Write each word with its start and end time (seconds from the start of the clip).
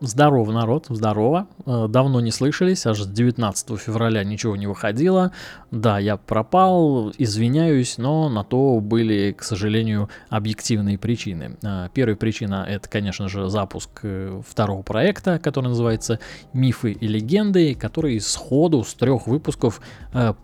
Здорово, 0.00 0.50
народ, 0.50 0.86
здорово. 0.88 1.46
Э, 1.66 1.86
давно 1.88 2.20
не 2.20 2.32
слышались, 2.32 2.84
аж 2.84 3.00
с 3.00 3.06
19 3.06 3.78
февраля 3.78 4.24
ничего 4.24 4.56
не 4.56 4.66
выходило. 4.66 5.30
Да, 5.70 6.00
я 6.00 6.16
пропал, 6.16 7.12
извиняюсь, 7.16 7.96
но 7.96 8.28
на 8.28 8.42
то 8.42 8.80
были, 8.80 9.32
к 9.32 9.44
сожалению, 9.44 10.10
объективные 10.28 10.98
причины. 10.98 11.56
Э, 11.62 11.88
первая 11.94 12.16
причина— 12.16 12.66
это, 12.68 12.88
конечно 12.88 13.28
же, 13.28 13.48
запуск 13.48 14.00
э, 14.02 14.42
второго 14.46 14.82
проекта, 14.82 15.38
который 15.38 15.68
называется 15.68 16.18
«Мифы 16.52 16.90
и 16.90 17.06
легенды», 17.06 17.74
который 17.74 18.20
сходу 18.20 18.82
с 18.82 18.94
трех 18.94 19.26
выпусков 19.26 19.80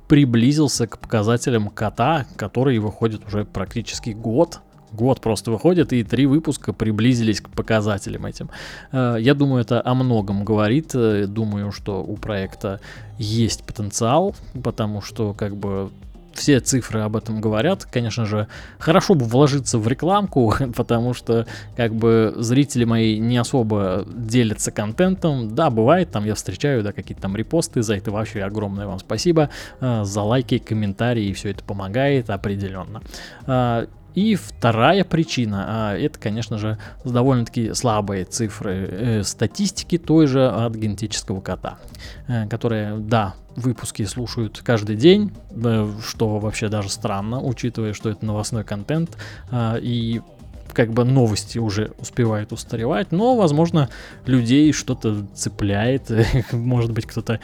приблизился 0.09 0.87
к 0.87 0.99
показателям 0.99 1.69
кота, 1.69 2.27
который 2.37 2.79
выходит 2.79 3.27
уже 3.27 3.45
практически 3.45 4.11
год, 4.11 4.61
год 4.93 5.21
просто 5.21 5.51
выходит, 5.51 5.93
и 5.93 6.03
три 6.03 6.27
выпуска 6.27 6.73
приблизились 6.73 7.41
к 7.41 7.49
показателям 7.49 8.27
этим. 8.27 8.51
Э, 8.93 9.17
я 9.19 9.35
думаю, 9.35 9.63
это 9.63 9.83
о 9.85 9.95
многом 9.95 10.45
говорит. 10.45 10.95
Э, 10.95 11.27
думаю, 11.27 11.73
что 11.73 12.03
у 12.03 12.17
проекта 12.17 12.81
есть 13.19 13.65
потенциал, 13.65 14.35
потому 14.63 15.03
что 15.03 15.35
как 15.35 15.57
бы 15.57 15.91
все 16.35 16.61
цифры 16.61 17.01
об 17.01 17.17
этом 17.17 17.41
говорят. 17.41 17.85
Конечно 17.85 18.25
же, 18.25 18.49
хорошо 18.79 19.15
бы 19.15 19.25
вложиться 19.27 19.79
в 19.79 19.87
рекламку, 19.87 20.55
потому 20.75 21.15
что 21.15 21.47
как 21.77 21.95
бы 21.95 22.35
зрители 22.37 22.85
мои 22.85 23.19
не 23.19 23.37
особо 23.37 24.05
делятся 24.07 24.71
контентом. 24.71 25.55
Да, 25.55 25.71
бывает, 25.71 26.11
там 26.11 26.25
я 26.25 26.35
встречаю, 26.35 26.83
да, 26.83 26.93
какие-то 26.93 27.23
там 27.23 27.37
репосты, 27.37 27.83
за 27.83 27.97
это 27.97 28.11
вообще 28.11 28.43
огромное 28.43 28.87
вам 28.87 28.99
спасибо, 28.99 29.51
э, 29.81 30.05
за 30.05 30.23
лайки, 30.23 30.59
комментарии, 30.59 31.33
все 31.33 31.51
это 31.51 31.63
помогает 31.65 32.31
определенно. 32.31 33.03
И 34.15 34.35
вторая 34.35 35.05
причина, 35.05 35.65
а, 35.69 35.97
это, 35.97 36.19
конечно 36.19 36.59
же, 36.59 36.79
довольно-таки 37.05 37.75
слабые 37.75 38.25
цифры 38.25 38.89
э, 38.91 39.23
статистики 39.23 39.99
той 39.99 40.27
же 40.27 40.49
от 40.49 40.75
генетического 40.75 41.41
кота, 41.41 41.79
э, 42.27 42.49
которые, 42.49 42.97
да, 42.99 43.35
выпуски 43.57 44.05
слушают 44.05 44.61
каждый 44.65 44.97
день, 44.97 45.33
что 46.07 46.39
вообще 46.39 46.69
даже 46.69 46.89
странно, 46.89 47.41
учитывая, 47.41 47.93
что 47.93 48.11
это 48.11 48.25
новостной 48.25 48.65
контент, 48.65 49.17
а, 49.51 49.77
и 49.77 50.21
как 50.73 50.93
бы 50.93 51.05
новости 51.05 51.59
уже 51.59 51.93
успевают 51.99 52.53
устаревать, 52.53 53.13
но, 53.13 53.37
возможно, 53.37 53.89
людей 54.27 54.73
что-то 54.73 55.27
цепляет, 55.35 56.11
может 56.53 56.93
быть, 56.93 57.07
кто-то 57.07 57.41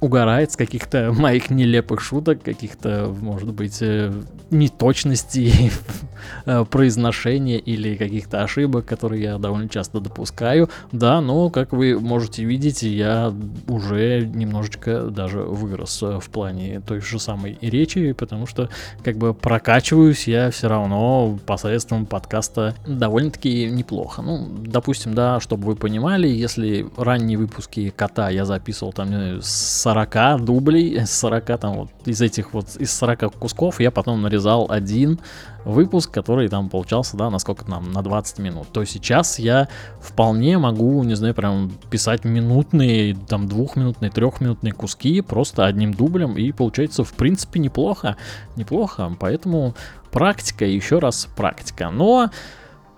угорает 0.00 0.52
с 0.52 0.56
каких-то 0.56 1.12
моих 1.16 1.50
нелепых 1.50 2.00
шуток, 2.00 2.42
каких-то, 2.42 3.14
может 3.20 3.52
быть, 3.52 3.78
э, 3.80 4.12
неточностей 4.50 5.72
э, 6.46 6.64
произношения 6.64 7.58
или 7.58 7.96
каких-то 7.96 8.42
ошибок, 8.42 8.86
которые 8.86 9.22
я 9.22 9.38
довольно 9.38 9.68
часто 9.68 10.00
допускаю. 10.00 10.70
Да, 10.92 11.20
но, 11.20 11.50
как 11.50 11.72
вы 11.72 11.98
можете 11.98 12.44
видеть, 12.44 12.82
я 12.82 13.32
уже 13.66 14.26
немножечко 14.26 15.02
даже 15.04 15.40
вырос 15.40 16.02
э, 16.02 16.18
в 16.20 16.28
плане 16.30 16.80
той 16.86 17.00
же 17.00 17.18
самой 17.18 17.58
речи, 17.60 18.12
потому 18.12 18.46
что 18.46 18.68
как 19.02 19.16
бы 19.16 19.34
прокачиваюсь 19.34 20.28
я 20.28 20.50
все 20.50 20.68
равно 20.68 21.38
посредством 21.46 22.06
подкаста 22.06 22.74
довольно-таки 22.86 23.66
неплохо. 23.70 24.22
Ну, 24.22 24.48
допустим, 24.60 25.14
да, 25.14 25.40
чтобы 25.40 25.66
вы 25.66 25.76
понимали, 25.76 26.28
если 26.28 26.86
ранние 26.96 27.38
выпуски 27.38 27.90
кота 27.90 28.30
я 28.30 28.44
записывал 28.44 28.92
там 28.92 29.08
с 29.40 29.87
40 29.88 30.44
дублей, 30.44 31.06
40 31.06 31.58
там 31.58 31.74
вот 31.74 31.88
из 32.04 32.20
этих 32.20 32.52
вот, 32.52 32.76
из 32.76 32.92
40 32.92 33.34
кусков 33.36 33.80
я 33.80 33.90
потом 33.90 34.20
нарезал 34.20 34.66
один 34.70 35.18
выпуск, 35.64 36.10
который 36.10 36.48
там 36.48 36.68
получался, 36.68 37.16
да, 37.16 37.30
на 37.30 37.38
сколько 37.38 37.64
там, 37.64 37.90
на 37.90 38.02
20 38.02 38.38
минут. 38.38 38.68
То 38.70 38.84
сейчас 38.84 39.38
я 39.38 39.68
вполне 40.00 40.58
могу, 40.58 41.02
не 41.04 41.14
знаю, 41.14 41.34
прям 41.34 41.72
писать 41.90 42.24
минутные, 42.24 43.14
там 43.14 43.48
двухминутные, 43.48 44.10
трехминутные 44.10 44.74
куски 44.74 45.22
просто 45.22 45.64
одним 45.64 45.94
дублем, 45.94 46.36
и 46.36 46.52
получается, 46.52 47.02
в 47.02 47.12
принципе, 47.14 47.58
неплохо, 47.58 48.16
неплохо, 48.56 49.10
поэтому 49.18 49.74
практика, 50.10 50.66
еще 50.66 50.98
раз 50.98 51.28
практика. 51.34 51.88
Но 51.90 52.30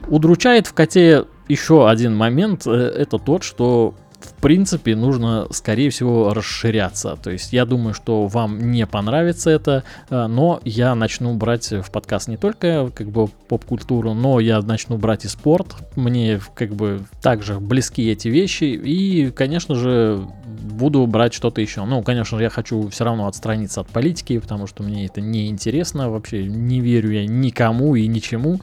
удручает 0.08 0.66
в 0.66 0.74
коте 0.74 1.26
еще 1.46 1.88
один 1.88 2.16
момент, 2.16 2.66
э, 2.66 2.72
это 2.72 3.18
тот, 3.18 3.44
что 3.44 3.94
в 4.20 4.34
принципе, 4.34 4.94
нужно, 4.96 5.46
скорее 5.50 5.90
всего, 5.90 6.32
расширяться. 6.32 7.16
То 7.22 7.30
есть 7.30 7.52
я 7.52 7.64
думаю, 7.64 7.94
что 7.94 8.26
вам 8.26 8.70
не 8.70 8.86
понравится 8.86 9.50
это, 9.50 9.84
э, 10.08 10.26
но 10.26 10.60
я 10.64 10.94
начну 10.94 11.34
брать 11.34 11.70
в 11.72 11.90
подкаст 11.90 12.28
не 12.28 12.36
только 12.36 12.90
как 12.94 13.08
бы 13.08 13.28
поп-культуру, 13.48 14.14
но 14.14 14.40
я 14.40 14.60
начну 14.60 14.98
брать 14.98 15.24
и 15.24 15.28
спорт. 15.28 15.76
Мне 15.96 16.40
как 16.54 16.74
бы 16.74 17.02
также 17.22 17.58
близки 17.58 18.10
эти 18.10 18.28
вещи. 18.28 18.64
И, 18.64 19.30
конечно 19.30 19.74
же, 19.74 20.26
буду 20.44 21.06
брать 21.06 21.34
что-то 21.34 21.60
еще. 21.60 21.84
Ну, 21.84 22.02
конечно 22.02 22.38
же, 22.38 22.44
я 22.44 22.50
хочу 22.50 22.88
все 22.88 23.04
равно 23.04 23.26
отстраниться 23.26 23.80
от 23.80 23.88
политики, 23.88 24.38
потому 24.38 24.66
что 24.66 24.82
мне 24.82 25.06
это 25.06 25.20
не 25.20 25.48
интересно. 25.48 26.10
Вообще 26.10 26.44
не 26.44 26.80
верю 26.80 27.10
я 27.10 27.26
никому 27.26 27.94
и 27.94 28.06
ничему. 28.06 28.60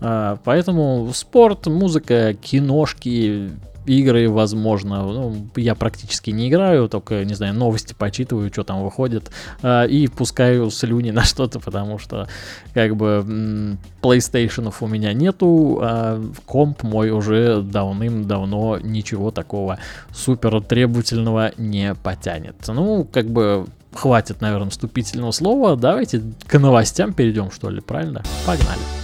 Э, 0.00 0.36
поэтому 0.44 1.10
спорт, 1.14 1.66
музыка, 1.66 2.34
киношки, 2.34 3.50
игры, 3.86 4.28
возможно. 4.28 5.02
Ну, 5.02 5.48
я 5.56 5.74
практически 5.74 6.30
не 6.30 6.48
играю, 6.48 6.88
только, 6.88 7.24
не 7.24 7.34
знаю, 7.34 7.54
новости 7.54 7.94
почитываю, 7.96 8.50
что 8.52 8.64
там 8.64 8.82
выходит, 8.82 9.30
э, 9.62 9.88
и 9.88 10.08
пускаю 10.08 10.70
слюни 10.70 11.10
на 11.10 11.24
что-то, 11.24 11.60
потому 11.60 11.98
что, 11.98 12.28
как 12.72 12.96
бы, 12.96 13.76
PlayStation 14.02 14.72
у 14.80 14.86
меня 14.86 15.12
нету, 15.12 15.78
а 15.82 16.22
комп 16.46 16.82
мой 16.82 17.10
уже 17.10 17.62
давным-давно 17.62 18.78
ничего 18.78 19.30
такого 19.30 19.78
супер 20.12 20.62
требовательного 20.62 21.52
не 21.56 21.94
потянет. 21.94 22.56
Ну, 22.66 23.04
как 23.04 23.26
бы, 23.26 23.66
хватит, 23.94 24.40
наверное, 24.40 24.70
вступительного 24.70 25.30
слова, 25.30 25.76
давайте 25.76 26.22
к 26.46 26.58
новостям 26.58 27.12
перейдем, 27.12 27.50
что 27.50 27.70
ли, 27.70 27.80
правильно? 27.80 28.22
Погнали. 28.46 29.03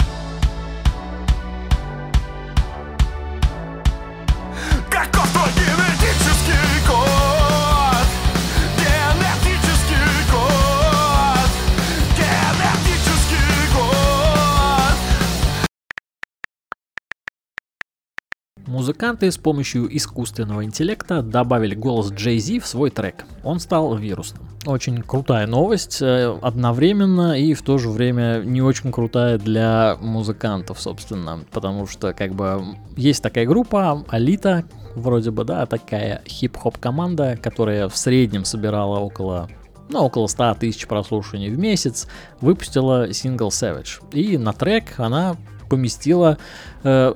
Музыканты 18.70 19.32
с 19.32 19.36
помощью 19.36 19.96
искусственного 19.96 20.64
интеллекта 20.64 21.22
добавили 21.22 21.74
голос 21.74 22.12
Jay 22.12 22.38
Z 22.38 22.60
в 22.60 22.66
свой 22.68 22.90
трек. 22.90 23.24
Он 23.42 23.58
стал 23.58 23.96
вирусным. 23.96 24.48
Очень 24.64 25.02
крутая 25.02 25.48
новость, 25.48 26.00
э, 26.00 26.38
одновременно 26.40 27.36
и 27.36 27.54
в 27.54 27.62
то 27.62 27.78
же 27.78 27.90
время 27.90 28.42
не 28.44 28.62
очень 28.62 28.92
крутая 28.92 29.38
для 29.38 29.96
музыкантов, 30.00 30.80
собственно, 30.80 31.40
потому 31.50 31.88
что 31.88 32.12
как 32.12 32.32
бы 32.36 32.62
есть 32.96 33.24
такая 33.24 33.44
группа 33.44 34.04
Алита, 34.08 34.62
вроде 34.94 35.32
бы, 35.32 35.42
да, 35.42 35.66
такая 35.66 36.22
хип-хоп 36.28 36.78
команда, 36.78 37.36
которая 37.42 37.88
в 37.88 37.96
среднем 37.96 38.44
собирала 38.44 39.00
около 39.00 39.48
ну, 39.88 40.04
около 40.04 40.28
100 40.28 40.58
тысяч 40.60 40.86
прослушиваний 40.86 41.50
в 41.50 41.58
месяц, 41.58 42.06
выпустила 42.40 43.12
сингл 43.12 43.48
Savage. 43.48 43.98
И 44.12 44.38
на 44.38 44.52
трек 44.52 44.94
она 44.98 45.36
поместила 45.68 46.36
э, 46.84 47.14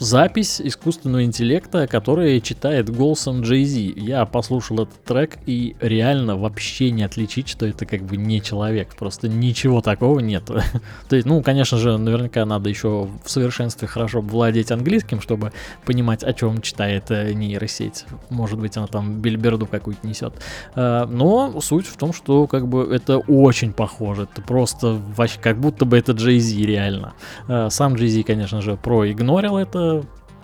запись 0.00 0.60
искусственного 0.60 1.24
интеллекта, 1.24 1.86
которая 1.86 2.40
читает 2.40 2.90
голосом 2.90 3.42
Jay-Z. 3.42 4.00
Я 4.00 4.24
послушал 4.24 4.82
этот 4.82 5.04
трек 5.04 5.38
и 5.46 5.76
реально 5.80 6.36
вообще 6.36 6.90
не 6.90 7.02
отличить, 7.02 7.48
что 7.48 7.66
это 7.66 7.84
как 7.84 8.02
бы 8.02 8.16
не 8.16 8.40
человек. 8.42 8.96
Просто 8.96 9.28
ничего 9.28 9.82
такого 9.82 10.20
нет. 10.20 10.44
То 11.08 11.16
есть, 11.16 11.26
ну, 11.26 11.42
конечно 11.42 11.78
же, 11.78 11.98
наверняка 11.98 12.44
надо 12.46 12.70
еще 12.70 13.08
в 13.22 13.30
совершенстве 13.30 13.86
хорошо 13.86 14.22
владеть 14.22 14.72
английским, 14.72 15.20
чтобы 15.20 15.52
понимать, 15.84 16.24
о 16.24 16.32
чем 16.32 16.62
читает 16.62 17.10
э, 17.10 17.32
нейросеть. 17.32 18.06
Может 18.30 18.58
быть, 18.58 18.76
она 18.76 18.86
там 18.86 19.20
бильберду 19.20 19.66
какую-то 19.66 20.06
несет. 20.06 20.32
Э, 20.74 21.04
но 21.04 21.60
суть 21.60 21.86
в 21.86 21.96
том, 21.96 22.14
что 22.14 22.46
как 22.46 22.66
бы 22.68 22.88
это 22.90 23.18
очень 23.18 23.72
похоже. 23.74 24.22
Это 24.22 24.40
просто 24.40 24.98
вообще 25.16 25.38
как 25.40 25.60
будто 25.60 25.84
бы 25.84 25.98
это 25.98 26.12
Jay-Z 26.12 26.56
реально. 26.64 27.12
Э, 27.48 27.68
сам 27.70 27.94
Jay-Z, 27.94 28.22
конечно 28.22 28.62
же, 28.62 28.76
проигнорил 28.76 29.58
это, 29.58 29.89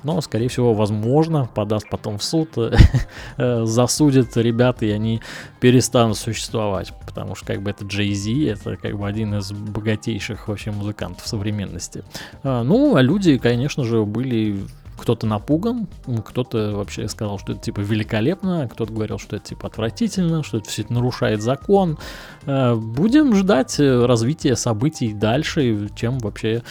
но, 0.06 0.20
скорее 0.20 0.48
всего, 0.48 0.72
возможно, 0.72 1.48
подаст 1.52 1.88
потом 1.90 2.18
в 2.18 2.22
суд, 2.22 2.50
э, 2.56 3.64
засудят 3.64 4.36
ребят, 4.36 4.82
и 4.82 4.90
они 4.90 5.20
перестанут 5.58 6.16
существовать, 6.16 6.92
потому 7.06 7.34
что 7.34 7.46
как 7.46 7.62
бы 7.62 7.70
это 7.70 7.84
Jay-Z, 7.84 8.52
это 8.52 8.76
как 8.76 8.96
бы 8.96 9.06
один 9.06 9.34
из 9.34 9.50
богатейших 9.50 10.48
вообще 10.48 10.70
музыкантов 10.70 11.26
современности. 11.26 12.04
А, 12.44 12.62
ну, 12.62 12.94
а 12.94 13.02
люди, 13.02 13.36
конечно 13.38 13.84
же, 13.84 14.04
были 14.04 14.60
кто-то 14.96 15.26
напуган, 15.26 15.88
кто-то 16.24 16.72
вообще 16.74 17.08
сказал, 17.08 17.38
что 17.38 17.52
это 17.52 17.60
типа 17.60 17.80
великолепно, 17.80 18.68
кто-то 18.72 18.92
говорил, 18.92 19.18
что 19.18 19.36
это 19.36 19.46
типа 19.46 19.66
отвратительно, 19.66 20.42
что 20.42 20.58
это 20.58 20.70
все 20.70 20.82
это 20.82 20.92
нарушает 20.92 21.42
закон. 21.42 21.98
А, 22.46 22.76
будем 22.76 23.34
ждать 23.34 23.78
развития 23.78 24.56
событий 24.56 25.12
дальше, 25.12 25.90
чем 25.96 26.18
вообще 26.18 26.62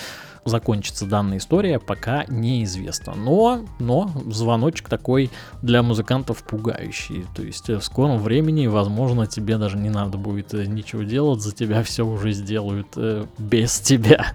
закончится 0.45 1.05
данная 1.05 1.39
история, 1.39 1.79
пока 1.79 2.25
неизвестно. 2.27 3.15
Но, 3.15 3.65
но 3.79 4.11
звоночек 4.27 4.87
такой 4.89 5.31
для 5.61 5.83
музыкантов 5.83 6.43
пугающий. 6.43 7.25
То 7.35 7.41
есть 7.41 7.67
в 7.67 7.81
скором 7.81 8.19
времени, 8.19 8.67
возможно, 8.67 9.27
тебе 9.27 9.57
даже 9.57 9.77
не 9.77 9.89
надо 9.89 10.17
будет 10.17 10.53
ничего 10.53 11.03
делать, 11.03 11.41
за 11.41 11.53
тебя 11.53 11.83
все 11.83 12.05
уже 12.05 12.31
сделают 12.31 12.87
э, 12.95 13.25
без 13.37 13.79
тебя. 13.79 14.33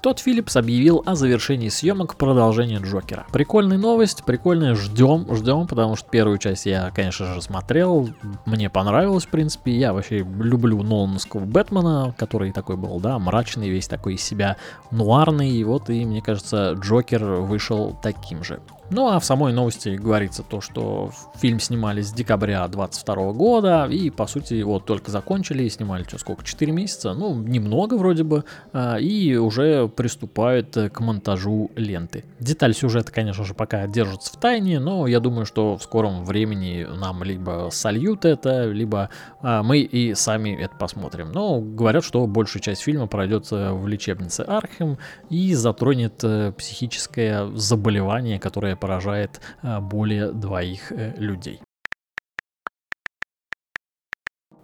Тот 0.00 0.20
Филлипс 0.20 0.56
объявил 0.56 1.02
о 1.06 1.16
завершении 1.16 1.68
съемок 1.68 2.14
продолжения 2.14 2.78
Джокера. 2.78 3.26
Прикольная 3.32 3.78
новость, 3.78 4.24
прикольная, 4.24 4.74
ждем, 4.74 5.26
ждем, 5.34 5.66
потому 5.66 5.96
что 5.96 6.08
первую 6.08 6.38
часть 6.38 6.66
я, 6.66 6.92
конечно 6.94 7.34
же, 7.34 7.42
смотрел, 7.42 8.10
мне 8.46 8.70
понравилось, 8.70 9.26
в 9.26 9.28
принципе, 9.28 9.72
я 9.72 9.92
вообще 9.92 10.18
люблю 10.18 10.82
Нолановского 10.82 11.44
Бэтмена, 11.44 12.14
который 12.16 12.52
такой 12.52 12.76
был, 12.76 13.00
да, 13.00 13.18
мрачный, 13.18 13.68
весь 13.68 13.88
такой 13.88 14.14
из 14.14 14.22
себя 14.22 14.56
нуарный, 14.92 15.50
и 15.50 15.64
вот, 15.64 15.90
и 15.90 16.04
мне 16.04 16.22
кажется, 16.22 16.74
Джокер 16.74 17.24
вышел 17.24 17.96
таким 18.00 18.44
же. 18.44 18.60
Ну 18.90 19.08
а 19.08 19.20
в 19.20 19.24
самой 19.24 19.52
новости 19.52 19.90
говорится 19.90 20.42
то, 20.42 20.62
что 20.62 21.10
фильм 21.36 21.60
снимали 21.60 22.00
с 22.00 22.10
декабря 22.10 22.66
22 22.66 23.32
года, 23.32 23.86
и 23.90 24.08
по 24.08 24.26
сути 24.26 24.54
его 24.54 24.78
только 24.78 25.10
закончили, 25.10 25.68
снимали 25.68 26.04
что, 26.04 26.18
сколько, 26.18 26.42
4 26.42 26.72
месяца, 26.72 27.12
ну 27.12 27.34
немного 27.34 27.94
вроде 27.94 28.24
бы, 28.24 28.44
а, 28.72 28.96
и 28.96 29.36
уже 29.36 29.88
приступают 29.88 30.74
к 30.74 31.00
монтажу 31.00 31.70
ленты. 31.76 32.24
Деталь 32.40 32.74
сюжета, 32.74 33.12
конечно 33.12 33.44
же, 33.44 33.52
пока 33.52 33.86
держится 33.86 34.32
в 34.32 34.36
тайне, 34.36 34.80
но 34.80 35.06
я 35.06 35.20
думаю, 35.20 35.44
что 35.44 35.76
в 35.76 35.82
скором 35.82 36.24
времени 36.24 36.86
нам 36.90 37.22
либо 37.22 37.68
сольют 37.70 38.24
это, 38.24 38.70
либо 38.70 39.10
а, 39.42 39.62
мы 39.62 39.80
и 39.80 40.14
сами 40.14 40.56
это 40.58 40.74
посмотрим. 40.76 41.30
Но 41.32 41.60
говорят, 41.60 42.04
что 42.04 42.26
большая 42.26 42.62
часть 42.62 42.80
фильма 42.80 43.06
пройдет 43.06 43.50
в 43.50 43.86
лечебнице 43.86 44.40
Архем 44.40 44.96
и 45.28 45.52
затронет 45.54 46.20
э, 46.22 46.52
психическое 46.52 47.50
заболевание, 47.54 48.38
которое 48.38 48.77
поражает 48.78 49.40
а, 49.62 49.80
более 49.80 50.32
двоих 50.32 50.92
э, 50.92 51.14
людей. 51.16 51.60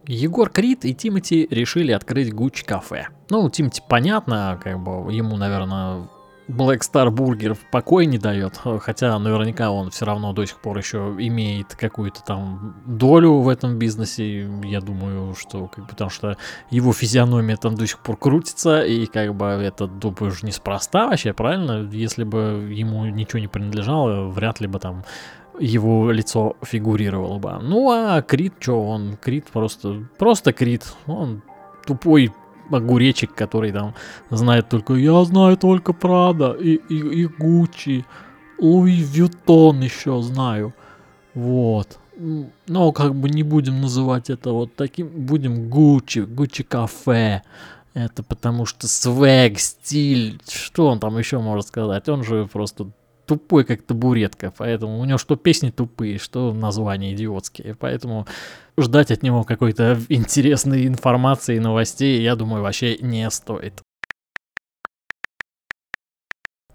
Егор 0.07 0.51
Крид 0.51 0.85
и 0.85 0.95
Тимати 0.95 1.47
решили 1.51 1.93
открыть 1.93 2.33
Гуччи 2.33 2.65
кафе. 2.65 3.09
Ну, 3.31 3.49
Тимати 3.49 3.83
понятно, 3.89 4.61
как 4.63 4.79
бы 4.83 5.13
ему, 5.13 5.37
наверное, 5.37 6.09
Black 6.49 6.81
Star 6.81 7.09
Burger 7.09 7.57
покой 7.71 8.07
не 8.07 8.19
дает, 8.19 8.61
хотя 8.81 9.19
наверняка 9.19 9.71
он 9.71 9.91
все 9.91 10.05
равно 10.05 10.33
до 10.33 10.45
сих 10.45 10.61
пор 10.61 10.77
еще 10.79 11.15
имеет 11.19 11.75
какую-то 11.75 12.23
там 12.23 12.77
долю 12.85 13.35
в 13.39 13.49
этом 13.49 13.79
бизнесе, 13.79 14.49
я 14.63 14.81
думаю, 14.81 15.35
что 15.35 15.69
как 15.69 15.85
бы, 15.85 15.91
потому 15.91 16.11
что 16.11 16.37
его 16.71 16.93
физиономия 16.93 17.57
там 17.57 17.77
до 17.77 17.87
сих 17.87 17.99
пор 18.01 18.17
крутится, 18.17 18.83
и 18.83 19.07
как 19.07 19.35
бы 19.35 19.47
это, 19.47 19.87
думаешь, 19.87 20.43
неспроста 20.43 21.07
вообще, 21.07 21.33
правильно? 21.33 21.89
Если 21.91 22.25
бы 22.25 22.69
ему 22.71 23.07
ничего 23.07 23.39
не 23.39 23.49
принадлежало, 23.49 24.29
вряд 24.29 24.61
ли 24.61 24.67
бы 24.67 24.79
там 24.79 25.05
его 25.59 26.11
лицо 26.11 26.57
фигурировало 26.63 27.39
бы. 27.39 27.59
Ну 27.63 27.91
а 27.91 28.21
Крит, 28.23 28.55
что 28.59 28.85
он? 28.87 29.17
Крит 29.17 29.47
просто, 29.53 30.05
просто 30.19 30.53
Крит, 30.53 30.95
он 31.07 31.43
тупой 31.87 32.33
огуречек, 32.71 33.35
который 33.35 33.73
там 33.73 33.95
знает 34.31 34.69
только 34.69 34.95
«Я 34.95 35.25
знаю 35.25 35.57
только 35.57 35.93
Прада 35.93 36.53
и, 36.53 36.75
и, 36.89 37.23
и 37.23 37.27
Гуччи, 37.27 38.05
Луи 38.59 39.03
Вьютон 39.03 39.81
еще 39.81 40.21
знаю». 40.23 40.75
Вот. 41.35 41.99
Но 42.67 42.93
как 42.93 43.15
бы 43.15 43.29
не 43.29 43.43
будем 43.43 43.81
называть 43.81 44.31
это 44.31 44.53
вот 44.53 44.77
таким, 44.77 45.09
будем 45.09 45.69
Гуччи, 45.69 46.21
Гуччи 46.21 46.63
кафе. 46.63 47.43
Это 47.93 48.23
потому 48.23 48.67
что 48.67 48.89
свег, 48.89 49.59
стиль, 49.59 50.41
что 50.49 50.89
он 50.89 51.01
там 51.01 51.17
еще 51.19 51.39
может 51.39 51.69
сказать? 51.69 52.09
Он 52.09 52.25
же 52.25 52.49
просто 52.53 52.89
тупой, 53.27 53.65
как 53.65 53.83
табуретка, 53.83 54.53
поэтому 54.57 54.99
у 54.99 55.05
него 55.05 55.19
что 55.19 55.37
песни 55.37 55.71
тупые, 55.71 56.19
что 56.19 56.53
названия 56.53 57.15
идиотские, 57.15 57.75
поэтому 57.75 58.27
ждать 58.79 59.11
от 59.11 59.23
него 59.23 59.45
какой-то 59.45 59.99
интересной 60.09 60.87
информации 60.87 61.57
и 61.57 61.61
новостей, 61.61 62.23
я 62.23 62.37
думаю, 62.37 62.63
вообще 62.63 62.99
не 62.99 63.31
стоит. 63.31 63.83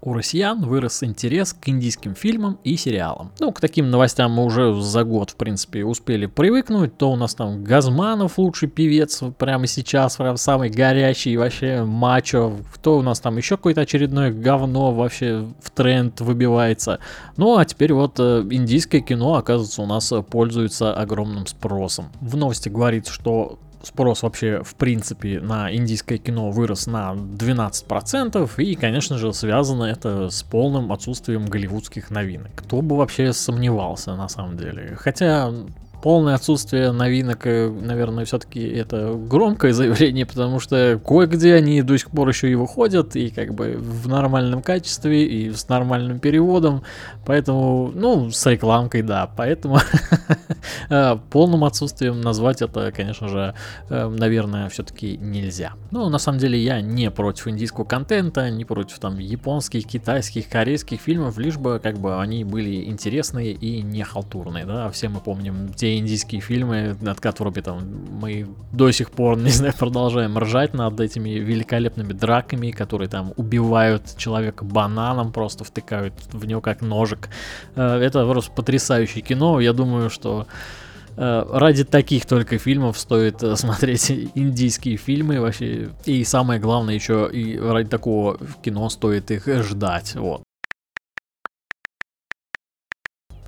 У 0.02 0.14
россиян 0.14 0.64
вырос 0.64 1.02
интерес 1.02 1.52
к 1.52 1.68
индийским 1.68 2.14
фильмам 2.14 2.58
и 2.64 2.76
сериалам. 2.76 3.32
Ну, 3.38 3.52
к 3.52 3.60
таким 3.60 3.90
новостям 3.90 4.32
мы 4.32 4.44
уже 4.44 4.80
за 4.80 5.04
год, 5.04 5.30
в 5.30 5.36
принципе, 5.36 5.84
успели 5.84 6.24
привыкнуть. 6.24 6.96
То 6.96 7.12
у 7.12 7.16
нас 7.16 7.34
там 7.34 7.62
Газманов 7.62 8.38
лучший 8.38 8.68
певец 8.68 9.22
прямо 9.36 9.66
сейчас, 9.66 10.16
прям 10.16 10.38
самый 10.38 10.70
горячий 10.70 11.36
вообще 11.36 11.84
мачо. 11.84 12.56
Кто 12.72 12.96
у 12.96 13.02
нас 13.02 13.20
там 13.20 13.36
еще 13.36 13.58
какое-то 13.58 13.82
очередное 13.82 14.32
говно 14.32 14.92
вообще 14.92 15.46
в 15.62 15.70
тренд 15.70 16.18
выбивается. 16.22 16.98
Ну, 17.36 17.58
а 17.58 17.64
теперь 17.66 17.92
вот 17.92 18.18
э, 18.18 18.46
индийское 18.50 19.02
кино, 19.02 19.34
оказывается, 19.34 19.82
у 19.82 19.86
нас 19.86 20.10
пользуется 20.30 20.94
огромным 20.94 21.46
спросом. 21.46 22.06
В 22.22 22.38
новости 22.38 22.70
говорится, 22.70 23.12
что 23.12 23.58
спрос 23.82 24.22
вообще 24.22 24.62
в 24.62 24.74
принципе 24.74 25.40
на 25.40 25.74
индийское 25.74 26.18
кино 26.18 26.50
вырос 26.50 26.86
на 26.86 27.12
12%, 27.14 28.62
и, 28.62 28.74
конечно 28.74 29.18
же, 29.18 29.32
связано 29.32 29.84
это 29.84 30.30
с 30.30 30.42
полным 30.42 30.92
отсутствием 30.92 31.46
голливудских 31.46 32.10
новинок. 32.10 32.50
Кто 32.56 32.82
бы 32.82 32.96
вообще 32.96 33.32
сомневался 33.32 34.16
на 34.16 34.28
самом 34.28 34.56
деле. 34.56 34.96
Хотя 34.98 35.52
полное 36.02 36.34
отсутствие 36.34 36.92
новинок, 36.92 37.46
э, 37.46 37.70
наверное, 37.70 38.24
все-таки 38.24 38.60
это 38.60 39.14
громкое 39.14 39.72
заявление, 39.72 40.26
потому 40.26 40.60
что 40.60 41.00
кое-где 41.04 41.54
они 41.54 41.82
до 41.82 41.96
сих 41.98 42.10
пор 42.10 42.28
еще 42.28 42.50
и 42.50 42.54
выходят, 42.54 43.16
и 43.16 43.30
как 43.30 43.54
бы 43.54 43.76
в 43.78 44.08
нормальном 44.08 44.62
качестве, 44.62 45.26
и 45.26 45.52
с 45.52 45.68
нормальным 45.68 46.18
переводом, 46.18 46.82
поэтому, 47.26 47.92
ну, 47.94 48.30
с 48.30 48.46
рекламкой, 48.46 49.02
да, 49.02 49.30
поэтому 49.36 49.78
э, 50.90 51.16
полным 51.30 51.64
отсутствием 51.64 52.20
назвать 52.20 52.62
это, 52.62 52.92
конечно 52.92 53.28
же, 53.28 53.54
э, 53.88 54.08
наверное, 54.08 54.68
все-таки 54.68 55.16
нельзя. 55.18 55.74
Но 55.90 56.08
на 56.08 56.18
самом 56.18 56.38
деле 56.38 56.58
я 56.58 56.80
не 56.80 57.10
против 57.10 57.48
индийского 57.48 57.84
контента, 57.84 58.50
не 58.50 58.64
против 58.64 58.98
там 58.98 59.18
японских, 59.18 59.86
китайских, 59.86 60.48
корейских 60.48 61.00
фильмов, 61.00 61.38
лишь 61.38 61.58
бы 61.58 61.80
как 61.82 61.98
бы 61.98 62.20
они 62.20 62.44
были 62.44 62.84
интересные 62.84 63.52
и 63.52 63.82
не 63.82 64.02
халтурные, 64.02 64.64
да, 64.64 64.90
все 64.90 65.08
мы 65.08 65.20
помним 65.20 65.72
те 65.74 65.89
индийские 65.98 66.40
фильмы, 66.40 66.96
над 67.00 67.20
которыми 67.20 67.60
там 67.60 67.82
мы 68.20 68.46
до 68.72 68.90
сих 68.90 69.10
пор, 69.10 69.36
не 69.38 69.50
знаю, 69.50 69.74
продолжаем 69.78 70.36
ржать 70.38 70.74
над 70.74 70.98
этими 71.00 71.30
великолепными 71.30 72.12
драками, 72.12 72.70
которые 72.70 73.08
там 73.08 73.32
убивают 73.36 74.16
человека 74.16 74.64
бананом, 74.64 75.32
просто 75.32 75.64
втыкают 75.64 76.14
в 76.32 76.44
него 76.46 76.60
как 76.60 76.82
ножик. 76.82 77.28
Э, 77.74 77.98
это 77.98 78.26
просто 78.26 78.52
потрясающее 78.52 79.22
кино. 79.22 79.60
Я 79.60 79.72
думаю, 79.72 80.10
что 80.10 80.46
э, 81.16 81.46
ради 81.52 81.84
таких 81.84 82.26
только 82.26 82.58
фильмов 82.58 82.98
стоит 82.98 83.42
э, 83.42 83.56
смотреть 83.56 84.10
индийские 84.34 84.96
фильмы 84.96 85.40
вообще. 85.40 85.90
И 86.04 86.24
самое 86.24 86.60
главное 86.60 86.94
еще 86.94 87.28
и 87.32 87.58
ради 87.58 87.88
такого 87.88 88.38
кино 88.62 88.88
стоит 88.88 89.30
их 89.30 89.46
ждать. 89.46 90.14
Вот. 90.14 90.42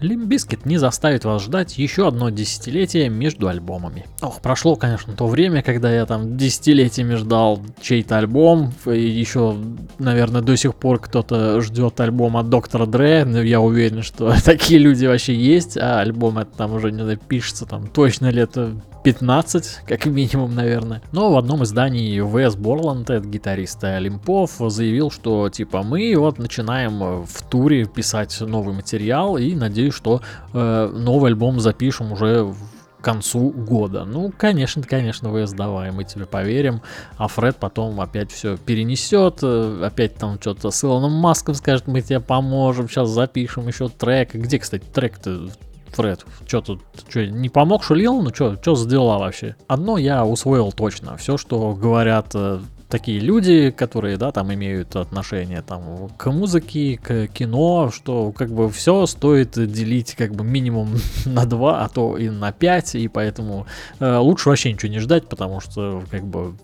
Limp 0.02 0.28
Bizkit 0.28 0.66
не 0.66 0.78
заставит 0.78 1.24
вас 1.24 1.42
ждать 1.42 1.78
еще 1.78 2.08
одно 2.08 2.28
десятилетие 2.28 3.08
между 3.08 3.48
альбомами. 3.48 4.04
Ох, 4.20 4.40
прошло, 4.40 4.76
конечно, 4.76 5.12
то 5.14 5.26
время, 5.26 5.62
когда 5.62 5.92
я 5.92 6.04
там 6.06 6.36
десятилетиями 6.36 7.14
ждал 7.14 7.60
чей-то 7.80 8.18
альбом, 8.18 8.72
и 8.86 9.00
еще, 9.00 9.56
наверное, 9.98 10.42
до 10.42 10.56
сих 10.56 10.74
пор 10.74 10.98
кто-то 10.98 11.60
ждет 11.60 12.00
альбом 12.00 12.36
от 12.36 12.48
Доктора 12.48 12.86
Дре, 12.86 13.24
но 13.24 13.40
я 13.40 13.60
уверен, 13.60 14.02
что 14.02 14.34
такие 14.44 14.80
люди 14.80 15.06
вообще 15.06 15.34
есть, 15.34 15.76
а 15.76 16.00
альбом 16.00 16.38
это 16.38 16.50
там 16.56 16.74
уже 16.74 16.90
не 16.90 17.16
пишется 17.16 17.64
там 17.64 17.86
точно 17.86 18.30
лет 18.30 18.56
15, 19.02 19.80
как 19.86 20.06
минимум, 20.06 20.54
наверное. 20.54 21.02
Но 21.12 21.32
в 21.32 21.36
одном 21.36 21.64
издании 21.64 22.20
В.С. 22.20 22.56
Борланд, 22.56 23.10
это 23.10 23.26
гитарист 23.26 23.82
Олимпов, 23.84 24.52
заявил, 24.58 25.10
что 25.10 25.48
типа 25.48 25.82
мы 25.82 26.14
вот 26.16 26.38
начинаем 26.38 27.24
в 27.24 27.42
туре 27.48 27.84
писать 27.84 28.40
новый 28.40 28.74
материал 28.74 29.36
и 29.36 29.54
надеюсь, 29.54 29.94
что 29.94 30.22
э, 30.52 30.92
новый 30.94 31.30
альбом 31.30 31.60
запишем 31.60 32.12
уже 32.12 32.54
к 33.00 33.04
концу 33.04 33.50
года. 33.50 34.04
Ну, 34.04 34.32
конечно, 34.36 34.80
конечно, 34.84 35.28
ВС, 35.34 35.52
давай, 35.52 35.90
мы 35.90 36.04
тебе 36.04 36.24
поверим. 36.24 36.82
А 37.16 37.26
Фред 37.26 37.56
потом 37.56 38.00
опять 38.00 38.30
все 38.30 38.56
перенесет, 38.56 39.40
э, 39.42 39.82
опять 39.84 40.14
там 40.14 40.38
что-то 40.40 40.70
с 40.70 40.84
Илоном 40.84 41.12
Маском 41.12 41.54
скажет, 41.54 41.88
мы 41.88 42.00
тебе 42.00 42.20
поможем, 42.20 42.88
сейчас 42.88 43.08
запишем 43.08 43.66
еще 43.66 43.88
трек. 43.88 44.34
Где, 44.34 44.60
кстати, 44.60 44.84
трек-то 44.84 45.48
Фред, 45.92 46.24
что 46.46 46.60
тут, 46.60 46.82
что, 47.08 47.26
не 47.26 47.48
помог 47.48 47.84
Шулил? 47.84 48.22
Ну 48.22 48.32
что, 48.34 48.56
что 48.60 48.76
сделала 48.76 49.18
вообще? 49.18 49.56
Одно 49.66 49.98
я 49.98 50.24
усвоил 50.24 50.72
точно. 50.72 51.16
Все, 51.16 51.36
что 51.36 51.74
говорят 51.74 52.30
э, 52.34 52.60
такие 52.92 53.20
люди, 53.20 53.70
которые, 53.70 54.18
да, 54.18 54.32
там 54.32 54.52
имеют 54.52 54.96
отношение 54.96 55.62
там 55.62 56.10
к 56.16 56.30
музыке, 56.30 56.98
к 57.02 57.26
кино, 57.28 57.90
что 57.90 58.32
как 58.32 58.50
бы 58.50 58.70
все 58.70 59.06
стоит 59.06 59.52
делить 59.52 60.14
как 60.14 60.34
бы 60.34 60.44
минимум 60.44 60.94
на 61.24 61.46
2, 61.46 61.84
а 61.84 61.88
то 61.88 62.18
и 62.18 62.28
на 62.28 62.52
5, 62.52 62.96
и 62.96 63.08
поэтому 63.08 63.66
э, 63.98 64.16
лучше 64.16 64.50
вообще 64.50 64.72
ничего 64.72 64.92
не 64.92 64.98
ждать, 64.98 65.26
потому 65.26 65.60
что 65.60 66.02
как 66.10 66.24
бы 66.24 66.54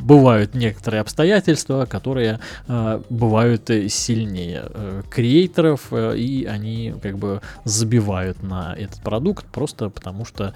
бывают 0.00 0.54
некоторые 0.54 1.00
обстоятельства, 1.00 1.86
которые 1.86 2.40
э, 2.68 3.02
бывают 3.10 3.70
сильнее 3.88 4.64
э, 4.66 5.02
креаторов, 5.10 5.88
э, 5.92 6.16
и 6.16 6.44
они 6.44 6.94
как 7.02 7.18
бы 7.18 7.40
забивают 7.64 8.42
на 8.42 8.74
этот 8.76 9.00
продукт 9.02 9.46
просто 9.46 9.88
потому 9.90 10.24
что 10.24 10.54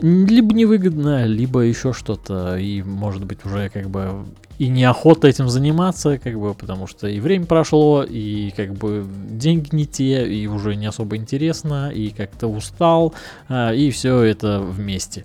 либо 0.00 0.54
невыгодно, 0.54 1.24
либо 1.24 1.60
еще 1.60 1.92
что-то, 1.92 2.56
и 2.56 2.82
может 2.82 3.24
быть 3.24 3.44
уже 3.44 3.68
как 3.68 3.90
бы 3.90 4.26
и 4.58 4.68
неохота 4.68 5.28
этим 5.28 5.48
заниматься, 5.48 6.18
как 6.18 6.38
бы, 6.38 6.54
потому 6.54 6.86
что 6.86 7.08
и 7.08 7.20
время 7.20 7.46
прошло, 7.46 8.04
и 8.04 8.50
как 8.56 8.74
бы 8.74 9.06
деньги 9.30 9.74
не 9.74 9.86
те, 9.86 10.26
и 10.28 10.46
уже 10.46 10.74
не 10.74 10.86
особо 10.86 11.16
интересно, 11.16 11.90
и 11.90 12.10
как-то 12.10 12.48
устал, 12.48 13.14
а, 13.48 13.72
и 13.72 13.90
все 13.90 14.20
это 14.22 14.60
вместе. 14.60 15.24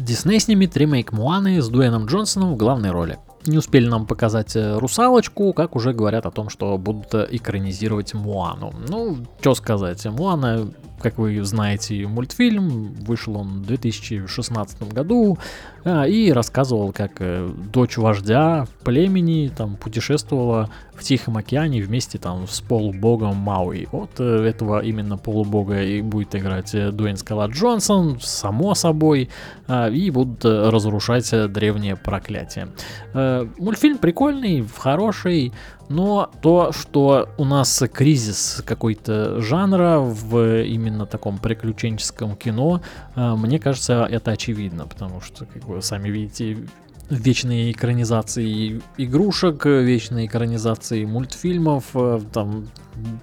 Дисней 0.00 0.40
снимет 0.40 0.76
ремейк 0.76 1.12
Муаны 1.12 1.60
с 1.60 1.68
Дуэном 1.68 2.06
Джонсоном 2.06 2.54
в 2.54 2.56
главной 2.56 2.90
роли. 2.90 3.18
Не 3.46 3.58
успели 3.58 3.86
нам 3.86 4.06
показать 4.06 4.56
э, 4.56 4.78
русалочку, 4.78 5.52
как 5.52 5.76
уже 5.76 5.92
говорят 5.92 6.26
о 6.26 6.30
том, 6.30 6.48
что 6.48 6.76
будут 6.78 7.14
э, 7.14 7.28
экранизировать 7.30 8.14
Муану. 8.14 8.72
Ну, 8.88 9.18
что 9.40 9.54
сказать, 9.54 10.04
Муана 10.06 10.70
как 11.00 11.18
вы 11.18 11.42
знаете, 11.44 12.06
мультфильм. 12.06 12.94
Вышел 12.94 13.36
он 13.36 13.62
в 13.62 13.66
2016 13.66 14.92
году 14.92 15.38
а, 15.84 16.04
и 16.06 16.30
рассказывал, 16.30 16.92
как 16.92 17.12
э, 17.20 17.50
дочь 17.72 17.96
вождя 17.96 18.66
племени 18.84 19.50
там 19.54 19.76
путешествовала 19.76 20.70
в 21.00 21.04
Тихом 21.04 21.36
океане 21.36 21.82
вместе 21.82 22.18
там 22.18 22.46
с 22.46 22.60
полубогом 22.60 23.36
Мауи. 23.36 23.88
Вот 23.90 24.10
э, 24.18 24.44
этого 24.46 24.80
именно 24.80 25.16
полубога 25.16 25.82
и 25.82 26.02
будет 26.02 26.34
играть 26.34 26.74
э, 26.74 26.90
Дуэйн 26.90 27.16
Скала 27.16 27.46
Джонсон, 27.46 28.18
само 28.20 28.74
собой, 28.74 29.30
а, 29.66 29.88
и 29.88 30.10
будут 30.10 30.44
разрушать 30.44 31.30
древние 31.52 31.96
проклятия. 31.96 32.68
Мультфильм 33.58 33.98
прикольный, 33.98 34.66
хороший, 34.76 35.52
но 35.90 36.30
то, 36.40 36.70
что 36.70 37.28
у 37.36 37.44
нас 37.44 37.82
кризис 37.92 38.62
какой-то 38.64 39.40
жанра 39.40 39.98
в 39.98 40.62
именно 40.62 41.04
таком 41.04 41.38
приключенческом 41.38 42.36
кино, 42.36 42.80
э, 43.16 43.34
мне 43.34 43.58
кажется, 43.58 44.06
это 44.08 44.30
очевидно, 44.30 44.86
потому 44.86 45.20
что, 45.20 45.46
как 45.46 45.64
вы 45.64 45.82
сами 45.82 46.08
видите, 46.08 46.58
вечные 47.10 47.72
экранизации 47.72 48.80
игрушек, 48.96 49.66
вечные 49.66 50.26
экранизации 50.26 51.04
мультфильмов, 51.04 51.84
э, 51.94 52.20
там 52.32 52.68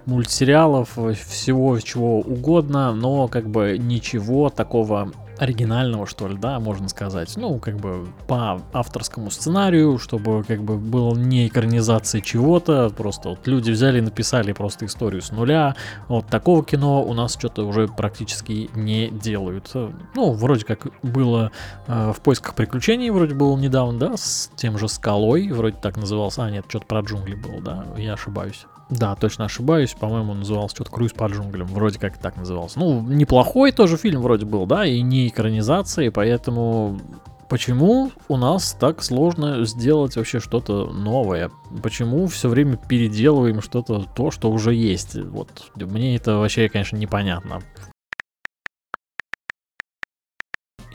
мультсериалов, 0.06 0.98
всего 1.28 1.80
чего 1.80 2.20
угодно, 2.20 2.94
но 2.94 3.28
как 3.28 3.50
бы 3.50 3.78
ничего 3.78 4.50
такого 4.50 5.12
оригинального, 5.40 6.06
что 6.08 6.28
ли, 6.28 6.38
да, 6.38 6.60
можно 6.60 6.90
сказать. 6.90 7.36
Ну, 7.38 7.60
как 7.60 7.78
бы 7.78 8.08
по 8.28 8.62
авторскому 8.74 9.32
сценарию, 9.32 9.98
чтобы 10.00 10.44
как 10.44 10.64
бы 10.64 10.78
было 10.78 11.16
не 11.16 11.48
экранизация 11.48 12.22
чего-то, 12.22 12.90
просто 12.90 13.30
вот 13.30 13.48
люди 13.48 13.72
взяли 13.72 14.00
и 14.00 14.02
написали 14.02 14.52
просто 14.54 14.86
историю 14.86 15.22
с 15.22 15.32
нуля. 15.32 15.76
Вот 16.08 16.28
такого 16.28 16.64
кино 16.64 17.04
у 17.04 17.14
нас 17.14 17.34
что-то 17.34 17.68
уже 17.68 17.88
практически 17.88 18.70
не 18.76 19.10
делают. 19.10 19.72
Ну, 20.16 20.32
вроде 20.34 20.66
как 20.66 20.88
было 21.04 21.52
э, 21.88 22.14
в 22.16 22.22
поисках 22.22 22.56
приключений, 22.56 23.10
вроде 23.10 23.34
было 23.34 23.58
недавно, 23.58 24.00
да, 24.00 24.18
с 24.18 24.50
тем 24.56 24.78
же 24.78 24.88
Скалой, 24.88 25.52
вроде 25.52 25.78
так 25.82 25.98
назывался. 25.98 26.44
А, 26.44 26.52
нет, 26.52 26.66
что-то 26.68 26.86
про 26.86 27.02
джунгли 27.02 27.36
было, 27.36 27.62
да, 27.62 27.86
я 27.98 28.14
ошибаюсь. 28.14 28.66
Да, 28.90 29.16
точно 29.16 29.46
ошибаюсь. 29.46 29.94
По-моему, 29.94 30.34
назывался 30.34 30.76
что-то 30.76 30.92
«Круиз 30.92 31.12
по 31.12 31.26
джунглям». 31.26 31.68
Вроде 31.68 32.00
как 32.00 32.18
так 32.18 32.38
назывался. 32.38 32.80
Ну, 32.80 33.02
неплохой 33.02 33.72
тоже 33.72 33.98
фильм 33.98 34.22
вроде 34.22 34.46
был, 34.46 34.66
да, 34.66 34.86
и 34.86 35.02
не 35.02 35.28
экранизация, 35.28 36.12
поэтому 36.12 37.00
Почему 37.50 38.12
у 38.28 38.36
нас 38.36 38.76
так 38.78 39.02
сложно 39.02 39.64
сделать 39.64 40.18
вообще 40.18 40.42
что-то 40.42 40.88
новое? 40.88 41.50
Почему 41.82 42.28
все 42.28 42.50
время 42.50 42.76
переделываем 42.76 43.62
что-то, 43.62 44.06
то, 44.16 44.32
что 44.32 44.52
уже 44.52 44.74
есть? 44.74 45.16
Вот 45.16 45.50
мне 45.76 46.18
это 46.18 46.38
вообще, 46.40 46.68
конечно, 46.68 46.98
непонятно. 46.98 47.62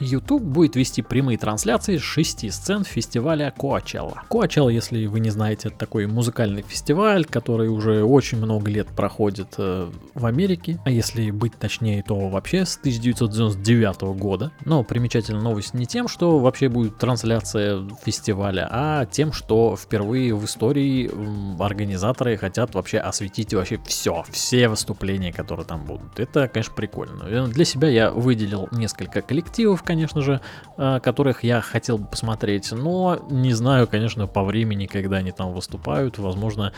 YouTube 0.01 0.43
будет 0.43 0.77
вести 0.77 1.03
прямые 1.03 1.39
трансляции 1.39 1.99
шести 1.99 2.51
сцен 2.51 2.85
фестиваля 2.85 3.53
Coachella. 3.57 4.19
Coachella, 4.29 4.73
если 4.73 5.07
вы 5.07 5.21
не 5.21 5.31
знаете, 5.31 5.69
это 5.69 5.79
такой 5.79 6.07
музыкальный 6.07 6.63
фестиваль, 6.63 7.25
который 7.25 7.69
уже 7.69 8.03
очень 8.05 8.39
много 8.39 8.71
лет 8.71 8.89
проходит 8.89 9.55
э, 9.59 9.91
в 10.15 10.27
Америке, 10.27 10.81
а 10.85 10.91
если 10.91 11.31
быть 11.31 11.55
точнее, 11.59 12.03
то 12.03 12.29
вообще 12.29 12.65
с 12.65 12.77
1999 12.77 14.03
года. 14.19 14.53
Но 14.65 14.83
примечательная 14.83 15.43
новость 15.43 15.75
не 15.75 15.87
тем, 15.87 16.09
что 16.09 16.39
вообще 16.39 16.69
будет 16.69 16.99
трансляция 16.99 17.87
фестиваля, 18.05 18.69
а 18.71 19.07
тем, 19.07 19.33
что 19.33 19.77
впервые 19.77 20.35
в 20.35 20.45
истории 20.45 21.11
организаторы 21.63 22.37
хотят 22.37 22.75
вообще 22.75 22.99
осветить 22.99 23.55
вообще 23.55 23.79
все, 23.87 24.25
все 24.31 24.69
выступления, 24.69 25.33
которые 25.33 25.67
там 25.67 25.85
будут. 25.85 26.19
Это, 26.19 26.49
конечно, 26.49 26.75
прикольно. 26.75 27.49
Для 27.49 27.65
себя 27.65 27.89
я 27.89 28.11
выделил 28.11 28.69
несколько 28.73 29.23
коллективов, 29.23 29.82
конечно 29.83 30.21
же, 30.21 30.41
э, 30.77 31.01
которых 31.01 31.45
я 31.45 31.61
хотел 31.61 31.99
бы 31.99 32.07
посмотреть, 32.07 32.73
но 32.73 33.19
не 33.31 33.53
знаю, 33.53 33.87
конечно, 33.87 34.27
по 34.27 34.43
времени, 34.45 34.87
когда 34.87 35.19
они 35.19 35.33
там 35.33 35.53
выступают, 35.53 36.19
возможно, 36.19 36.73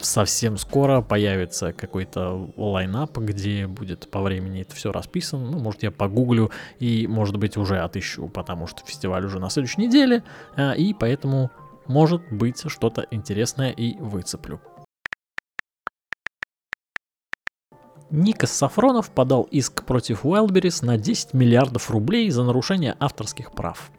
совсем 0.00 0.56
скоро 0.56 1.00
появится 1.00 1.72
какой-то 1.72 2.50
лайнап, 2.56 3.16
где 3.18 3.66
будет 3.66 4.10
по 4.10 4.20
времени 4.20 4.62
это 4.62 4.74
все 4.74 4.92
расписано. 4.92 5.50
Ну, 5.50 5.58
может, 5.58 5.82
я 5.82 5.90
погуглю 5.90 6.50
и, 6.78 7.06
может 7.06 7.36
быть, 7.36 7.56
уже 7.56 7.78
отыщу, 7.78 8.28
потому 8.28 8.66
что 8.66 8.84
фестиваль 8.84 9.24
уже 9.24 9.38
на 9.38 9.50
следующей 9.50 9.82
неделе, 9.82 10.22
э, 10.56 10.76
и 10.76 10.94
поэтому, 10.94 11.50
может 11.86 12.22
быть, 12.30 12.62
что-то 12.70 13.06
интересное 13.10 13.70
и 13.70 13.96
выцеплю. 13.98 14.60
Никас 18.14 18.52
Сафронов 18.52 19.10
подал 19.10 19.42
иск 19.50 19.84
против 19.84 20.24
Wildberries 20.24 20.84
на 20.84 20.96
10 20.96 21.34
миллиардов 21.34 21.90
рублей 21.90 22.30
за 22.30 22.44
нарушение 22.44 22.94
авторских 23.00 23.50
прав. 23.50 23.90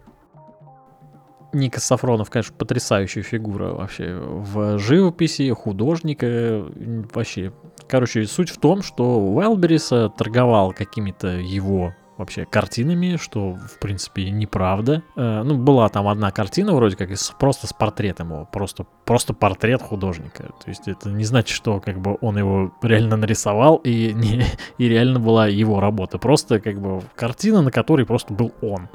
Никас 1.51 1.83
Сафронов, 1.83 2.29
конечно, 2.29 2.55
потрясающая 2.57 3.23
фигура 3.23 3.73
вообще 3.73 4.17
в 4.17 4.79
живописи, 4.79 5.49
художника, 5.51 6.65
вообще. 7.13 7.51
Короче, 7.89 8.25
суть 8.25 8.49
в 8.49 8.57
том, 8.57 8.83
что 8.83 9.19
Wildberries 9.19 10.09
торговал 10.17 10.71
какими-то 10.71 11.27
его 11.27 11.93
вообще 12.17 12.45
картинами, 12.45 13.17
что, 13.17 13.55
в 13.55 13.79
принципе, 13.79 14.29
неправда. 14.29 15.03
Э, 15.17 15.43
ну, 15.43 15.57
была 15.57 15.89
там 15.89 16.07
одна 16.07 16.31
картина 16.31 16.73
вроде 16.73 16.95
как 16.95 17.09
просто 17.37 17.67
с 17.67 17.73
портретом 17.73 18.31
его, 18.31 18.45
просто, 18.49 18.85
просто 19.05 19.33
портрет 19.33 19.81
художника. 19.81 20.43
То 20.43 20.69
есть 20.69 20.87
это 20.87 21.09
не 21.09 21.23
значит, 21.23 21.55
что 21.55 21.79
как 21.79 21.99
бы 21.99 22.17
он 22.21 22.37
его 22.37 22.73
реально 22.81 23.17
нарисовал 23.17 23.77
и, 23.77 24.13
не, 24.15 24.43
и 24.77 24.89
реально 24.89 25.19
была 25.19 25.47
его 25.47 25.79
работа. 25.79 26.17
Просто 26.17 26.59
как 26.59 26.79
бы 26.81 27.01
картина, 27.15 27.61
на 27.61 27.71
которой 27.71 28.05
просто 28.05 28.33
был 28.33 28.51
он. 28.61 28.89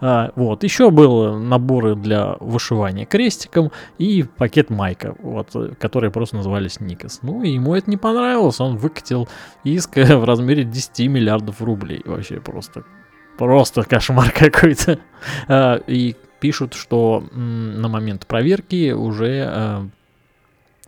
А, 0.00 0.32
вот. 0.34 0.64
Еще 0.64 0.90
был 0.90 1.38
наборы 1.38 1.94
для 1.94 2.36
вышивания 2.40 3.06
крестиком 3.06 3.70
и 3.98 4.24
пакет 4.24 4.68
майка, 4.70 5.14
вот, 5.20 5.54
которые 5.78 6.10
просто 6.10 6.36
назывались 6.36 6.80
Никас. 6.80 7.20
Ну, 7.22 7.42
и 7.42 7.50
ему 7.50 7.74
это 7.74 7.88
не 7.88 7.96
понравилось, 7.96 8.60
он 8.60 8.76
выкатил 8.76 9.28
иск 9.64 9.96
в 9.96 10.24
размере 10.24 10.64
10 10.64 11.08
миллиардов 11.08 11.62
рублей. 11.62 12.02
Вообще 12.04 12.40
просто 12.40 12.84
просто, 13.38 13.82
кошмар 13.82 14.30
какой-то. 14.34 14.98
А, 15.48 15.76
и 15.86 16.16
пишут, 16.42 16.74
что 16.74 17.24
на 17.32 17.86
момент 17.86 18.26
проверки 18.26 18.90
уже 18.90 19.88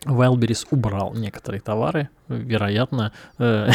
Wildberries 0.04 0.66
убрал 0.70 1.14
некоторые 1.14 1.60
товары, 1.60 2.08
вероятно, 2.28 3.12
э, 3.38 3.70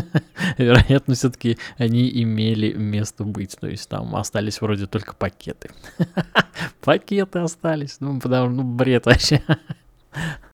вероятно, 0.58 1.14
все-таки 1.14 1.58
они 1.76 2.10
имели 2.22 2.72
место 2.72 3.24
быть, 3.24 3.56
то 3.60 3.68
есть 3.68 3.88
там 3.90 4.16
остались 4.16 4.62
вроде 4.62 4.86
только 4.86 5.14
пакеты. 5.14 5.70
пакеты 6.80 7.40
остались, 7.40 7.98
ну, 8.00 8.18
потому 8.18 8.48
ну, 8.48 8.62
бред 8.64 9.04
вообще. 9.06 9.42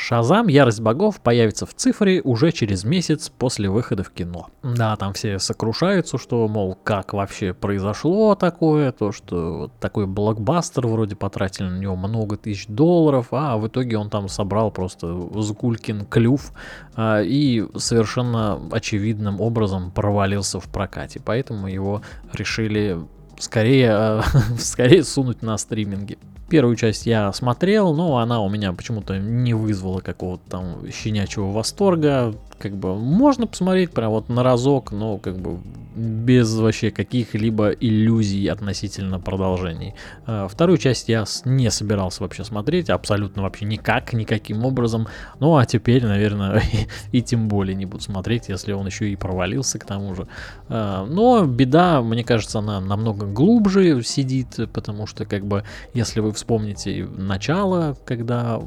Шазам 0.00 0.48
Ярость 0.48 0.80
богов 0.80 1.20
появится 1.20 1.66
в 1.66 1.74
цифре 1.74 2.22
уже 2.22 2.52
через 2.52 2.84
месяц 2.84 3.28
после 3.28 3.68
выхода 3.68 4.02
в 4.02 4.10
кино. 4.10 4.48
Да, 4.62 4.96
там 4.96 5.12
все 5.12 5.38
сокрушаются, 5.38 6.16
что, 6.16 6.48
мол, 6.48 6.76
как 6.82 7.12
вообще 7.12 7.52
произошло 7.52 8.34
такое, 8.34 8.92
то, 8.92 9.12
что 9.12 9.58
вот 9.58 9.72
такой 9.78 10.06
блокбастер 10.06 10.86
вроде 10.86 11.16
потратили 11.16 11.66
на 11.66 11.78
него 11.78 11.96
много 11.96 12.38
тысяч 12.38 12.66
долларов, 12.66 13.28
а 13.32 13.58
в 13.58 13.68
итоге 13.68 13.98
он 13.98 14.08
там 14.08 14.28
собрал 14.28 14.70
просто 14.70 15.06
Згулькин 15.34 16.06
клюв 16.06 16.52
а, 16.94 17.20
и 17.20 17.66
совершенно 17.76 18.58
очевидным 18.72 19.40
образом 19.40 19.90
провалился 19.90 20.60
в 20.60 20.64
прокате. 20.64 21.20
Поэтому 21.22 21.68
его 21.68 22.00
решили 22.32 22.98
скорее, 23.38 24.22
скорее 24.58 25.04
сунуть 25.04 25.42
на 25.42 25.58
стриминге. 25.58 26.16
Первую 26.50 26.74
часть 26.74 27.06
я 27.06 27.32
смотрел, 27.32 27.94
но 27.94 28.18
она 28.18 28.42
у 28.42 28.48
меня 28.48 28.72
почему-то 28.72 29.16
не 29.18 29.54
вызвала 29.54 30.00
какого-то 30.00 30.42
там 30.50 30.90
щенячьего 30.90 31.52
восторга. 31.52 32.34
Как 32.60 32.76
бы 32.76 32.96
можно 32.96 33.46
посмотреть 33.46 33.90
прям 33.90 34.10
вот 34.10 34.28
на 34.28 34.42
разок, 34.42 34.92
но 34.92 35.18
как 35.18 35.38
бы 35.38 35.58
без 35.96 36.54
вообще 36.54 36.90
каких-либо 36.90 37.70
иллюзий 37.70 38.46
относительно 38.46 39.18
продолжений. 39.18 39.94
Э, 40.26 40.46
вторую 40.48 40.78
часть 40.78 41.08
я 41.08 41.24
не 41.44 41.70
собирался 41.70 42.22
вообще 42.22 42.44
смотреть, 42.44 42.90
абсолютно 42.90 43.42
вообще 43.42 43.64
никак, 43.64 44.12
никаким 44.12 44.64
образом. 44.64 45.08
Ну 45.40 45.56
а 45.56 45.66
теперь, 45.66 46.06
наверное, 46.06 46.62
и 47.12 47.22
тем 47.22 47.48
более 47.48 47.74
не 47.74 47.86
буду 47.86 48.02
смотреть, 48.02 48.48
если 48.48 48.72
он 48.72 48.86
еще 48.86 49.10
и 49.10 49.16
провалился 49.16 49.78
к 49.78 49.84
тому 49.84 50.14
же. 50.14 50.28
Э, 50.68 51.04
но 51.08 51.44
беда, 51.44 52.02
мне 52.02 52.24
кажется, 52.24 52.60
она 52.60 52.80
намного 52.80 53.26
глубже 53.26 54.02
сидит, 54.02 54.58
потому 54.72 55.06
что 55.06 55.24
как 55.24 55.44
бы, 55.46 55.64
если 55.94 56.20
вы 56.20 56.32
вспомните 56.32 57.06
начало, 57.16 57.96
когда 58.04 58.60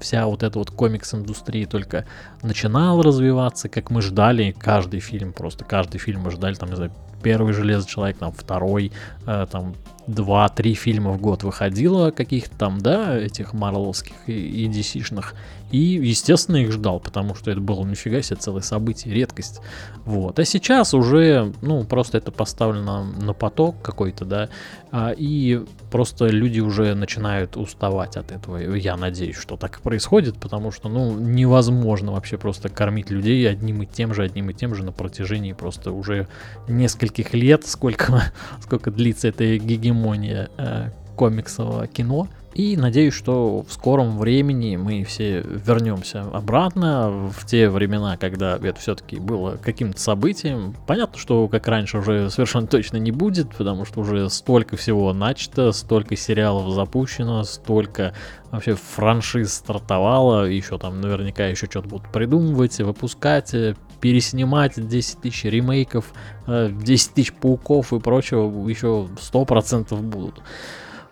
вся 0.00 0.26
вот 0.26 0.42
эта 0.42 0.58
вот 0.58 0.70
комикс-индустрия 0.70 1.66
только 1.66 2.06
начинала 2.42 3.02
развиваться, 3.02 3.68
как 3.68 3.90
мы 3.90 4.02
ждали. 4.02 4.54
Каждый 4.58 5.00
фильм, 5.00 5.32
просто 5.32 5.64
каждый 5.64 5.98
фильм 5.98 6.22
мы 6.22 6.30
ждали, 6.30 6.54
там, 6.54 6.70
не 6.70 6.76
знаю, 6.76 6.92
первый 7.22 7.52
Железный 7.52 7.88
Человек, 7.88 8.18
там, 8.18 8.32
второй, 8.32 8.92
э, 9.26 9.46
там, 9.50 9.74
два-три 10.06 10.74
фильма 10.74 11.12
в 11.12 11.20
год 11.20 11.42
выходило 11.42 12.10
каких-то 12.10 12.56
там, 12.56 12.80
да, 12.80 13.16
этих 13.16 13.52
марвеловских 13.52 14.14
и, 14.26 14.32
и 14.32 14.68
DC-шных. 14.68 15.34
И, 15.70 15.78
естественно, 15.78 16.56
их 16.56 16.72
ждал, 16.72 16.98
потому 16.98 17.36
что 17.36 17.50
это 17.52 17.60
было 17.60 17.84
нифига 17.84 18.22
себе 18.22 18.36
целое 18.36 18.62
событие, 18.62 19.14
редкость. 19.14 19.60
Вот. 20.04 20.38
А 20.40 20.44
сейчас 20.44 20.94
уже, 20.94 21.52
ну, 21.62 21.84
просто 21.84 22.18
это 22.18 22.32
поставлено 22.32 23.04
на 23.04 23.32
поток 23.34 23.80
какой-то, 23.80 24.24
да, 24.24 24.48
а, 24.90 25.14
и 25.16 25.64
просто 25.92 26.26
люди 26.26 26.58
уже 26.58 26.94
начинают 26.94 27.56
уставать 27.56 28.16
от 28.16 28.32
этого. 28.32 28.56
Я 28.56 28.96
надеюсь, 28.96 29.36
что 29.36 29.56
так 29.56 29.78
и 29.78 29.82
происходит, 29.82 30.38
потому 30.38 30.72
что, 30.72 30.88
ну, 30.88 31.16
невозможно 31.16 32.12
вообще 32.12 32.36
просто 32.36 32.68
кормить 32.68 33.10
людей 33.10 33.48
одним 33.48 33.82
и 33.82 33.86
тем 33.86 34.12
же, 34.12 34.24
одним 34.24 34.50
и 34.50 34.54
тем 34.54 34.74
же 34.74 34.82
на 34.82 34.90
протяжении 34.90 35.52
просто 35.52 35.92
уже 35.92 36.26
нескольких 36.66 37.09
лет, 37.18 37.66
сколько, 37.66 38.32
сколько 38.62 38.90
длится 38.90 39.28
эта 39.28 39.58
гегемония 39.58 40.50
э, 40.56 40.90
комиксового 41.16 41.86
кино. 41.86 42.28
И 42.54 42.76
надеюсь, 42.76 43.14
что 43.14 43.62
в 43.62 43.72
скором 43.72 44.18
времени 44.18 44.74
мы 44.74 45.04
все 45.04 45.40
вернемся 45.40 46.22
обратно 46.22 47.30
в 47.30 47.46
те 47.46 47.70
времена, 47.70 48.16
когда 48.16 48.56
это 48.56 48.80
все-таки 48.80 49.20
было 49.20 49.56
каким-то 49.56 50.00
событием. 50.00 50.74
Понятно, 50.86 51.16
что 51.16 51.46
как 51.46 51.68
раньше 51.68 51.98
уже 51.98 52.28
совершенно 52.28 52.66
точно 52.66 52.96
не 52.96 53.12
будет, 53.12 53.54
потому 53.54 53.84
что 53.84 54.00
уже 54.00 54.28
столько 54.30 54.76
всего 54.76 55.12
начато, 55.12 55.70
столько 55.70 56.16
сериалов 56.16 56.74
запущено, 56.74 57.44
столько 57.44 58.14
вообще 58.50 58.74
франшиз 58.74 59.54
стартовало, 59.54 60.44
еще 60.46 60.76
там 60.76 61.00
наверняка 61.00 61.46
еще 61.46 61.66
что-то 61.66 61.88
будут 61.88 62.10
придумывать, 62.10 62.78
выпускать, 62.80 63.54
переснимать 64.00 64.72
10 64.76 65.20
тысяч 65.20 65.44
ремейков, 65.44 66.12
10 66.46 67.10
э, 67.10 67.14
тысяч 67.14 67.32
пауков 67.32 67.92
и 67.92 68.00
прочего 68.00 68.68
еще 68.68 69.08
100% 69.16 69.94
будут. 70.00 70.42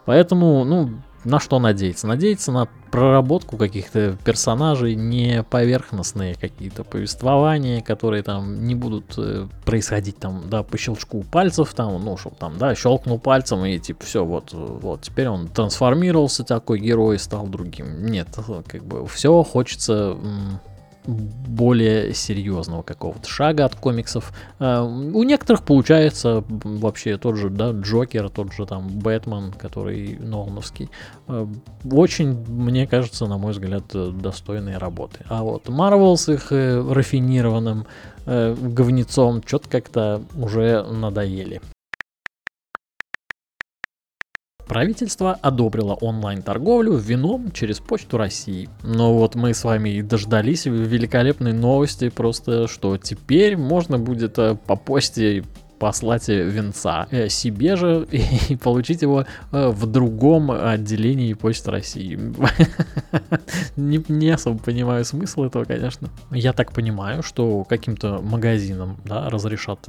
Поэтому, 0.05 0.65
ну, 0.65 0.91
на 1.25 1.41
что 1.41 1.59
надеяться? 1.59 2.07
Надеяться 2.07 2.53
на 2.53 2.69
проработку 2.91 3.57
каких-то 3.57 4.17
персонажей, 4.25 4.95
не 4.95 5.43
поверхностные 5.43 6.35
какие-то 6.35 6.85
повествования, 6.85 7.83
которые 7.83 8.23
там 8.23 8.65
не 8.65 8.75
будут 8.75 9.15
э, 9.19 9.47
происходить 9.65 10.19
там, 10.19 10.45
да, 10.49 10.63
по 10.63 10.79
щелчку 10.79 11.23
пальцев, 11.23 11.75
там, 11.75 12.03
ну, 12.03 12.17
чтобы 12.17 12.37
там, 12.37 12.57
да, 12.57 12.75
щелкнул 12.75 13.19
пальцем 13.19 13.65
и 13.65 13.79
типа 13.79 14.05
все, 14.05 14.25
вот, 14.25 14.53
вот, 14.53 15.03
теперь 15.03 15.29
он 15.29 15.49
трансформировался, 15.49 16.45
такой 16.45 16.81
герой 16.81 17.19
стал 17.19 17.47
другим. 17.47 18.07
Нет, 18.07 18.29
как 18.67 18.85
бы 18.85 19.07
все 19.07 19.43
хочется 19.43 20.17
более 21.09 22.13
серьезного 22.13 22.83
какого-то 22.83 23.29
шага 23.29 23.65
от 23.65 23.75
комиксов. 23.75 24.33
Uh, 24.59 25.13
у 25.13 25.23
некоторых 25.23 25.63
получается 25.63 26.45
вообще 26.49 27.17
тот 27.17 27.37
же, 27.37 27.49
да, 27.49 27.71
Джокер, 27.71 28.29
тот 28.29 28.53
же 28.53 28.67
там 28.67 28.89
Бэтмен, 28.89 29.53
который 29.53 30.19
Нолановский. 30.19 30.91
Uh, 31.27 31.49
очень, 31.91 32.45
мне 32.47 32.87
кажется, 32.87 33.27
на 33.27 33.39
мой 33.39 33.53
взгляд, 33.53 33.85
достойные 34.21 34.77
работы. 34.77 35.25
А 35.29 35.43
вот 35.43 35.69
Марвел 35.69 36.17
с 36.17 36.29
их 36.29 36.53
э, 36.53 36.81
рафинированным 36.81 37.87
э, 38.27 38.55
говнецом 38.61 39.43
что-то 39.47 39.69
как-то 39.69 40.23
уже 40.37 40.83
надоели. 40.83 41.61
Правительство 44.69 45.33
одобрило 45.33 45.95
онлайн-торговлю 45.95 46.95
вином 46.97 47.51
через 47.53 47.81
Почту 47.81 48.19
России. 48.19 48.69
Но 48.83 49.15
вот 49.15 49.35
мы 49.35 49.55
с 49.55 49.65
вами 49.65 49.89
и 49.89 50.03
дождались 50.03 50.67
великолепной 50.67 51.55
новости, 51.55 52.11
просто 52.11 52.69
что 52.69 52.99
теперь 52.99 53.57
можно 53.57 53.99
будет 53.99 54.39
э, 54.39 54.57
по 54.67 54.77
почте 54.77 55.43
послать 55.79 56.29
венца 56.29 57.07
э, 57.11 57.29
себе 57.29 57.77
же 57.77 58.07
и 58.49 58.57
получить 58.57 59.01
его 59.01 59.25
э, 59.53 59.69
в 59.69 59.87
другом 59.87 60.51
отделении 60.51 61.33
Почты 61.33 61.71
России. 61.71 62.19
не, 63.77 64.05
не 64.09 64.31
особо 64.31 64.59
понимаю 64.59 65.07
смысл 65.07 65.45
этого, 65.45 65.65
конечно. 65.65 66.11
Я 66.31 66.53
так 66.53 66.73
понимаю, 66.73 67.23
что 67.23 67.65
каким-то 67.65 68.21
магазинам 68.21 68.99
да, 69.07 69.31
разрешат 69.31 69.89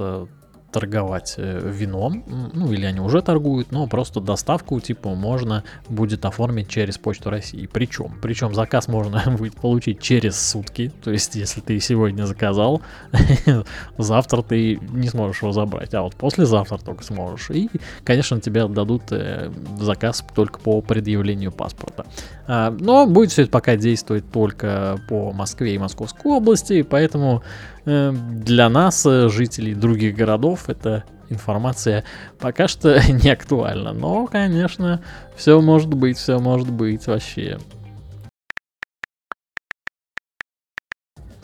торговать 0.70 1.34
э, 1.36 1.60
вином, 1.64 2.24
ну 2.52 2.72
или 2.72 2.84
они 2.84 3.00
уже 3.00 3.22
торгуют, 3.22 3.72
но 3.72 3.86
просто 3.86 4.20
доставку 4.20 4.80
типа 4.80 5.14
можно 5.14 5.64
будет 5.88 6.24
оформить 6.24 6.68
через 6.68 6.98
Почту 6.98 7.30
России. 7.30 7.68
Причем, 7.70 8.14
причем 8.22 8.54
заказ 8.54 8.88
можно 8.88 9.22
будет 9.38 9.54
получить 9.56 10.00
через 10.00 10.40
сутки, 10.40 10.92
то 11.02 11.10
есть 11.10 11.34
если 11.34 11.60
ты 11.60 11.78
сегодня 11.80 12.24
заказал, 12.24 12.82
завтра 13.98 14.42
ты 14.42 14.76
не 14.76 15.08
сможешь 15.08 15.42
его 15.42 15.52
забрать, 15.52 15.94
а 15.94 16.02
вот 16.02 16.14
послезавтра 16.14 16.78
только 16.78 17.04
сможешь. 17.04 17.50
И, 17.50 17.70
конечно, 18.04 18.40
тебе 18.40 18.64
отдадут 18.64 19.02
э, 19.10 19.50
заказ 19.80 20.24
только 20.34 20.60
по 20.60 20.80
предъявлению 20.80 21.52
паспорта. 21.52 22.06
А, 22.46 22.70
но 22.70 23.06
будет 23.06 23.30
все 23.30 23.42
это 23.42 23.50
пока 23.50 23.76
действовать 23.76 24.30
только 24.32 25.00
по 25.08 25.32
Москве 25.32 25.74
и 25.74 25.78
Московской 25.78 26.32
области, 26.32 26.82
поэтому 26.82 27.42
для 27.84 28.68
нас, 28.68 29.04
э, 29.06 29.28
жителей 29.28 29.74
других 29.74 30.14
городов, 30.14 30.68
эта 30.68 31.04
информация 31.28 32.04
пока 32.38 32.68
что 32.68 33.00
не 33.12 33.30
актуальна. 33.30 33.92
Но, 33.92 34.26
конечно, 34.26 35.00
все 35.36 35.60
может 35.60 35.92
быть, 35.94 36.18
все 36.18 36.38
может 36.38 36.70
быть 36.70 37.06
вообще. 37.06 37.58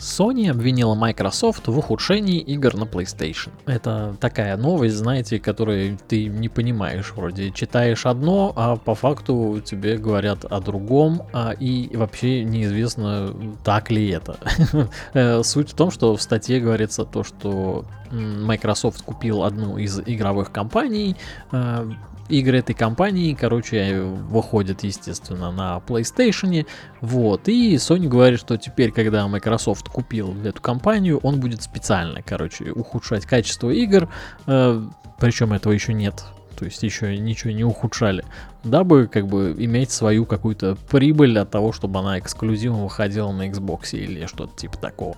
Sony 0.07 0.49
обвинила 0.49 0.95
Microsoft 0.95 1.67
в 1.67 1.77
ухудшении 1.77 2.39
игр 2.39 2.75
на 2.75 2.83
PlayStation. 2.83 3.49
Это 3.65 4.15
такая 4.21 4.55
новость, 4.55 4.95
знаете, 4.95 5.37
которую 5.37 5.97
ты 6.07 6.27
не 6.27 6.47
понимаешь. 6.47 7.11
Вроде 7.13 7.51
читаешь 7.51 8.05
одно, 8.05 8.53
а 8.55 8.77
по 8.77 8.95
факту 8.95 9.61
тебе 9.63 9.97
говорят 9.97 10.45
о 10.45 10.61
другом, 10.61 11.23
а 11.33 11.51
и 11.51 11.95
вообще 11.95 12.45
неизвестно, 12.45 13.33
так 13.63 13.91
ли 13.91 14.09
это. 14.09 14.37
Э, 15.13 15.43
суть 15.43 15.71
в 15.71 15.75
том, 15.75 15.91
что 15.91 16.15
в 16.15 16.21
статье 16.21 16.59
говорится 16.59 17.03
то, 17.03 17.23
что 17.23 17.85
Microsoft 18.11 19.01
купил 19.01 19.43
одну 19.43 19.77
из 19.77 19.99
игровых 19.99 20.51
компаний, 20.51 21.15
э, 21.51 21.91
игры 22.29 22.59
этой 22.59 22.73
компании, 22.73 23.33
короче, 23.33 24.01
выходят, 24.01 24.83
естественно, 24.83 25.51
на 25.51 25.81
PlayStation. 25.85 26.65
Вот. 27.01 27.47
И 27.47 27.75
Sony 27.75 28.07
говорит, 28.07 28.39
что 28.39 28.57
теперь, 28.57 28.91
когда 28.91 29.27
Microsoft 29.27 29.89
купил 29.97 30.35
эту 30.43 30.61
компанию, 30.61 31.17
он 31.23 31.39
будет 31.39 31.63
специально, 31.63 32.21
короче, 32.21 32.65
ухудшать 32.65 33.25
качество 33.25 33.71
игр. 33.71 34.07
Э, 34.45 34.79
причем 35.19 35.53
этого 35.53 35.73
еще 35.73 35.91
нет. 35.91 36.23
То 36.55 36.65
есть 36.65 36.83
еще 36.83 37.17
ничего 37.17 37.51
не 37.51 37.63
ухудшали, 37.63 38.23
дабы 38.63 39.07
как 39.07 39.25
бы 39.25 39.55
иметь 39.57 39.89
свою 39.89 40.27
какую-то 40.27 40.77
прибыль 40.91 41.39
от 41.39 41.49
того, 41.49 41.71
чтобы 41.71 41.97
она 41.99 42.19
эксклюзивно 42.19 42.83
выходила 42.83 43.31
на 43.31 43.49
Xbox 43.49 43.97
или 43.97 44.27
что-то 44.27 44.55
типа 44.55 44.77
такого. 44.77 45.15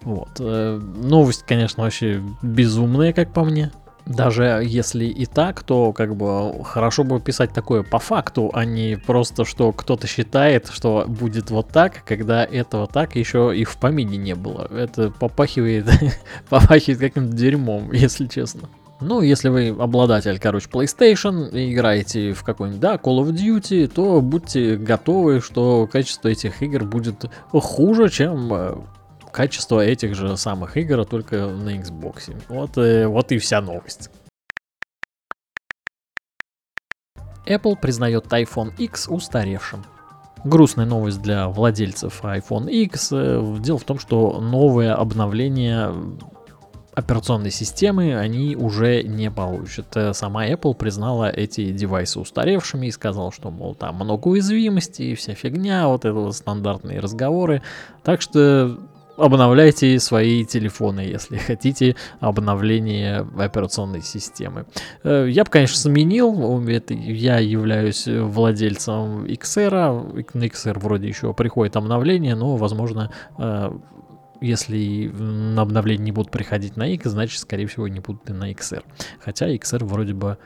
Вот. 0.00 0.30
Э, 0.40 0.80
новость, 0.80 1.44
конечно, 1.46 1.82
вообще 1.82 2.22
безумная, 2.40 3.12
как 3.12 3.34
по 3.34 3.44
мне. 3.44 3.70
Даже 4.06 4.62
если 4.64 5.04
и 5.04 5.26
так, 5.26 5.62
то 5.62 5.92
как 5.92 6.16
бы 6.16 6.64
хорошо 6.64 7.04
бы 7.04 7.20
писать 7.20 7.52
такое 7.52 7.82
по 7.82 7.98
факту, 7.98 8.50
а 8.52 8.64
не 8.64 8.96
просто, 8.96 9.44
что 9.44 9.72
кто-то 9.72 10.06
считает, 10.06 10.68
что 10.72 11.04
будет 11.06 11.50
вот 11.50 11.68
так, 11.68 12.04
когда 12.04 12.44
этого 12.44 12.86
так 12.86 13.14
еще 13.16 13.52
и 13.54 13.64
в 13.64 13.76
помине 13.76 14.16
не 14.16 14.34
было. 14.34 14.68
Это 14.72 15.10
попахивает, 15.10 15.88
попахивает 16.48 16.98
каким-то 16.98 17.36
дерьмом, 17.36 17.92
если 17.92 18.26
честно. 18.26 18.68
Ну, 19.04 19.20
если 19.20 19.48
вы 19.48 19.68
обладатель, 19.68 20.38
короче, 20.38 20.68
PlayStation 20.68 21.50
и 21.50 21.72
играете 21.72 22.32
в 22.32 22.44
какой-нибудь, 22.44 22.80
да, 22.80 22.94
Call 22.94 23.24
of 23.24 23.32
Duty, 23.32 23.88
то 23.88 24.20
будьте 24.20 24.76
готовы, 24.76 25.40
что 25.40 25.88
качество 25.90 26.28
этих 26.28 26.62
игр 26.62 26.84
будет 26.84 27.24
хуже, 27.50 28.08
чем 28.10 28.52
э, 28.52 28.74
качество 29.32 29.80
этих 29.80 30.14
же 30.14 30.36
самых 30.36 30.76
игр, 30.76 31.04
только 31.04 31.46
на 31.46 31.70
Xbox. 31.76 32.34
Вот, 32.48 32.78
э, 32.78 33.06
вот 33.06 33.32
и 33.32 33.38
вся 33.38 33.60
новость. 33.60 34.10
Apple 37.46 37.76
признает 37.80 38.26
iPhone 38.26 38.72
X 38.78 39.08
устаревшим. 39.08 39.84
грустная 40.44 40.86
новость 40.86 41.22
для 41.22 41.48
владельцев 41.48 42.22
iPhone 42.24 42.70
X. 42.70 43.10
Дело 43.60 43.78
в 43.78 43.84
том, 43.84 43.98
что 43.98 44.40
новое 44.40 44.94
обновление 44.94 45.92
операционной 46.94 47.50
системы 47.50 48.16
они 48.16 48.54
уже 48.54 49.02
не 49.02 49.30
получат. 49.30 49.96
Сама 50.12 50.46
Apple 50.46 50.74
признала 50.74 51.30
эти 51.30 51.72
девайсы 51.72 52.20
устаревшими 52.20 52.88
и 52.88 52.90
сказала, 52.90 53.32
что, 53.32 53.50
мол, 53.50 53.74
там 53.74 53.94
много 53.96 54.28
уязвимостей, 54.28 55.14
вся 55.14 55.34
фигня, 55.34 55.88
вот 55.88 56.04
это 56.04 56.12
вот 56.12 56.36
стандартные 56.36 57.00
разговоры. 57.00 57.62
Так 58.02 58.20
что 58.20 58.78
обновляйте 59.16 59.98
свои 59.98 60.44
телефоны, 60.44 61.00
если 61.00 61.36
хотите 61.46 61.96
обновление 62.20 63.26
операционной 63.38 64.02
системы. 64.02 64.66
Э, 65.04 65.26
я 65.28 65.44
бы, 65.44 65.50
конечно, 65.50 65.76
сменил, 65.76 66.60
я 66.88 67.38
являюсь 67.38 68.06
владельцем 68.06 69.24
XR, 69.24 70.24
на 70.34 70.44
XR 70.44 70.78
вроде 70.78 71.08
еще 71.08 71.32
приходит 71.34 71.76
обновление, 71.76 72.34
но, 72.34 72.56
возможно, 72.56 73.10
э, 73.38 73.70
если 74.40 75.08
на 75.08 75.62
обновление 75.62 76.06
не 76.06 76.12
будут 76.12 76.32
приходить 76.32 76.76
на 76.76 76.88
X, 76.88 77.06
значит, 77.06 77.40
скорее 77.40 77.66
всего, 77.66 77.86
не 77.88 78.00
будут 78.00 78.28
и 78.28 78.32
на 78.32 78.50
XR. 78.50 78.82
Хотя 79.20 79.54
XR 79.54 79.84
вроде 79.84 80.14
бы 80.14 80.38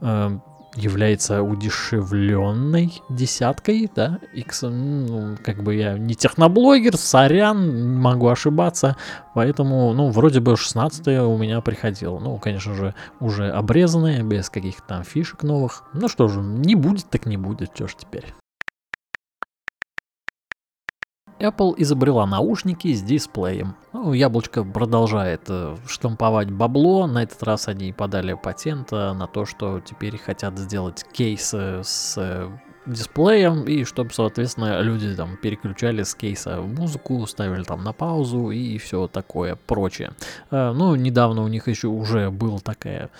э, 0.00 0.38
является 0.76 1.42
удешевленной 1.42 3.02
десяткой, 3.08 3.90
да, 3.94 4.20
X, 4.32 4.62
ну, 4.62 5.36
как 5.42 5.62
бы 5.62 5.74
я 5.74 5.98
не 5.98 6.14
техноблогер, 6.14 6.96
сорян, 6.96 7.98
могу 7.98 8.28
ошибаться, 8.28 8.96
поэтому, 9.34 9.92
ну, 9.92 10.10
вроде 10.10 10.40
бы 10.40 10.56
16 10.56 11.08
у 11.08 11.36
меня 11.36 11.60
приходило, 11.60 12.18
ну, 12.18 12.38
конечно 12.38 12.74
же, 12.74 12.94
уже 13.20 13.50
обрезанное, 13.50 14.22
без 14.22 14.50
каких-то 14.50 14.82
там 14.86 15.04
фишек 15.04 15.42
новых, 15.42 15.84
ну 15.92 16.08
что 16.08 16.28
же, 16.28 16.40
не 16.40 16.74
будет, 16.74 17.08
так 17.10 17.26
не 17.26 17.36
будет, 17.36 17.70
что 17.74 17.88
ж 17.88 17.94
теперь. 17.98 18.34
Apple 21.38 21.74
изобрела 21.76 22.26
наушники 22.26 22.92
с 22.94 23.02
дисплеем. 23.02 23.76
Ну, 23.92 24.12
яблочко 24.12 24.64
продолжает 24.64 25.42
э, 25.48 25.76
штамповать 25.86 26.50
бабло. 26.50 27.06
На 27.06 27.22
этот 27.22 27.42
раз 27.42 27.68
они 27.68 27.92
подали 27.92 28.32
патент 28.34 28.92
э, 28.92 29.12
на 29.12 29.26
то, 29.26 29.44
что 29.44 29.80
теперь 29.80 30.16
хотят 30.16 30.58
сделать 30.58 31.04
кейсы 31.12 31.82
с 31.84 32.14
э, 32.16 32.48
дисплеем, 32.86 33.64
и 33.64 33.84
чтобы, 33.84 34.14
соответственно, 34.14 34.80
люди 34.80 35.14
там 35.14 35.36
переключали 35.36 36.04
с 36.04 36.14
кейса 36.14 36.62
музыку, 36.62 37.26
ставили 37.26 37.64
там 37.64 37.84
на 37.84 37.92
паузу 37.92 38.50
и 38.50 38.78
все 38.78 39.06
такое 39.08 39.56
прочее. 39.66 40.12
Ну, 40.50 40.94
недавно 40.94 41.42
у 41.42 41.48
них 41.48 41.66
еще 41.66 41.88
уже 41.88 42.30
была 42.30 42.60
такая 42.60 43.10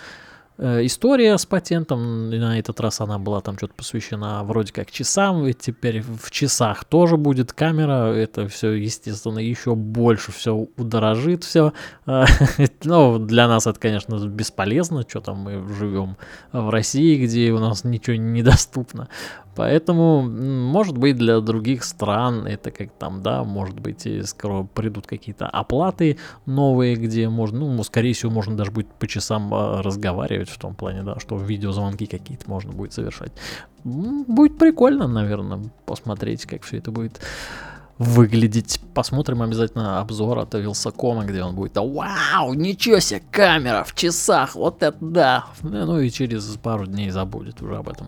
история 0.59 1.37
с 1.37 1.45
патентом, 1.45 2.29
на 2.29 2.57
этот 2.57 2.79
раз 2.79 3.01
она 3.01 3.19
была 3.19 3.41
там 3.41 3.57
что-то 3.57 3.73
посвящена 3.75 4.43
вроде 4.43 4.73
как 4.73 4.91
часам, 4.91 5.45
ведь 5.45 5.59
теперь 5.59 6.01
в 6.01 6.31
часах 6.31 6.83
тоже 6.85 7.17
будет 7.17 7.53
камера, 7.53 8.13
это 8.13 8.47
все, 8.47 8.71
естественно, 8.71 9.39
еще 9.39 9.75
больше 9.75 10.31
все 10.31 10.67
удорожит 10.77 11.43
все. 11.43 11.73
Ну, 12.83 13.19
для 13.19 13.47
нас 13.47 13.67
это, 13.67 13.79
конечно, 13.79 14.15
бесполезно, 14.27 15.03
что 15.07 15.21
там 15.21 15.37
мы 15.37 15.67
живем 15.75 16.17
в 16.51 16.69
России, 16.69 17.23
где 17.23 17.51
у 17.51 17.59
нас 17.59 17.83
ничего 17.83 18.15
недоступно. 18.15 19.09
Поэтому, 19.57 20.21
может 20.21 20.99
быть, 20.99 21.17
для 21.17 21.39
других 21.39 21.83
стран 21.83 22.45
это 22.45 22.69
как 22.69 22.91
там, 22.91 23.23
да, 23.23 23.43
может 23.43 23.79
быть, 23.79 24.07
скоро 24.29 24.61
придут 24.61 25.07
какие-то 25.07 25.47
оплаты 25.47 26.19
новые, 26.45 26.95
где 26.95 27.27
можно, 27.27 27.61
ну, 27.61 27.83
скорее 27.83 28.13
всего, 28.13 28.31
можно 28.31 28.55
даже 28.55 28.69
будет 28.69 28.87
по 28.93 29.07
часам 29.07 29.51
а, 29.51 29.81
разговаривать 29.81 30.49
в 30.49 30.59
том 30.59 30.75
плане, 30.75 31.01
да, 31.01 31.19
что 31.19 31.37
видеозвонки 31.37 32.05
какие-то 32.05 32.47
можно 32.47 32.71
будет 32.71 32.93
совершать. 32.93 33.31
Будет 33.83 34.59
прикольно, 34.59 35.07
наверное, 35.07 35.59
посмотреть, 35.87 36.45
как 36.45 36.61
все 36.61 36.77
это 36.77 36.91
будет 36.91 37.19
выглядеть. 37.97 38.79
Посмотрим 38.93 39.41
обязательно 39.41 39.99
обзор 39.99 40.37
от 40.37 40.53
Вилсакома, 40.53 41.25
где 41.25 41.41
он 41.41 41.55
будет, 41.55 41.75
вау, 41.77 42.53
ничего 42.53 42.99
себе, 42.99 43.23
камера 43.31 43.83
в 43.83 43.95
часах, 43.95 44.53
вот 44.53 44.83
это 44.83 44.97
да. 45.01 45.45
Ну 45.63 45.99
и 45.99 46.11
через 46.11 46.45
пару 46.61 46.85
дней 46.85 47.09
забудет 47.09 47.59
уже 47.63 47.75
об 47.75 47.89
этом. 47.89 48.07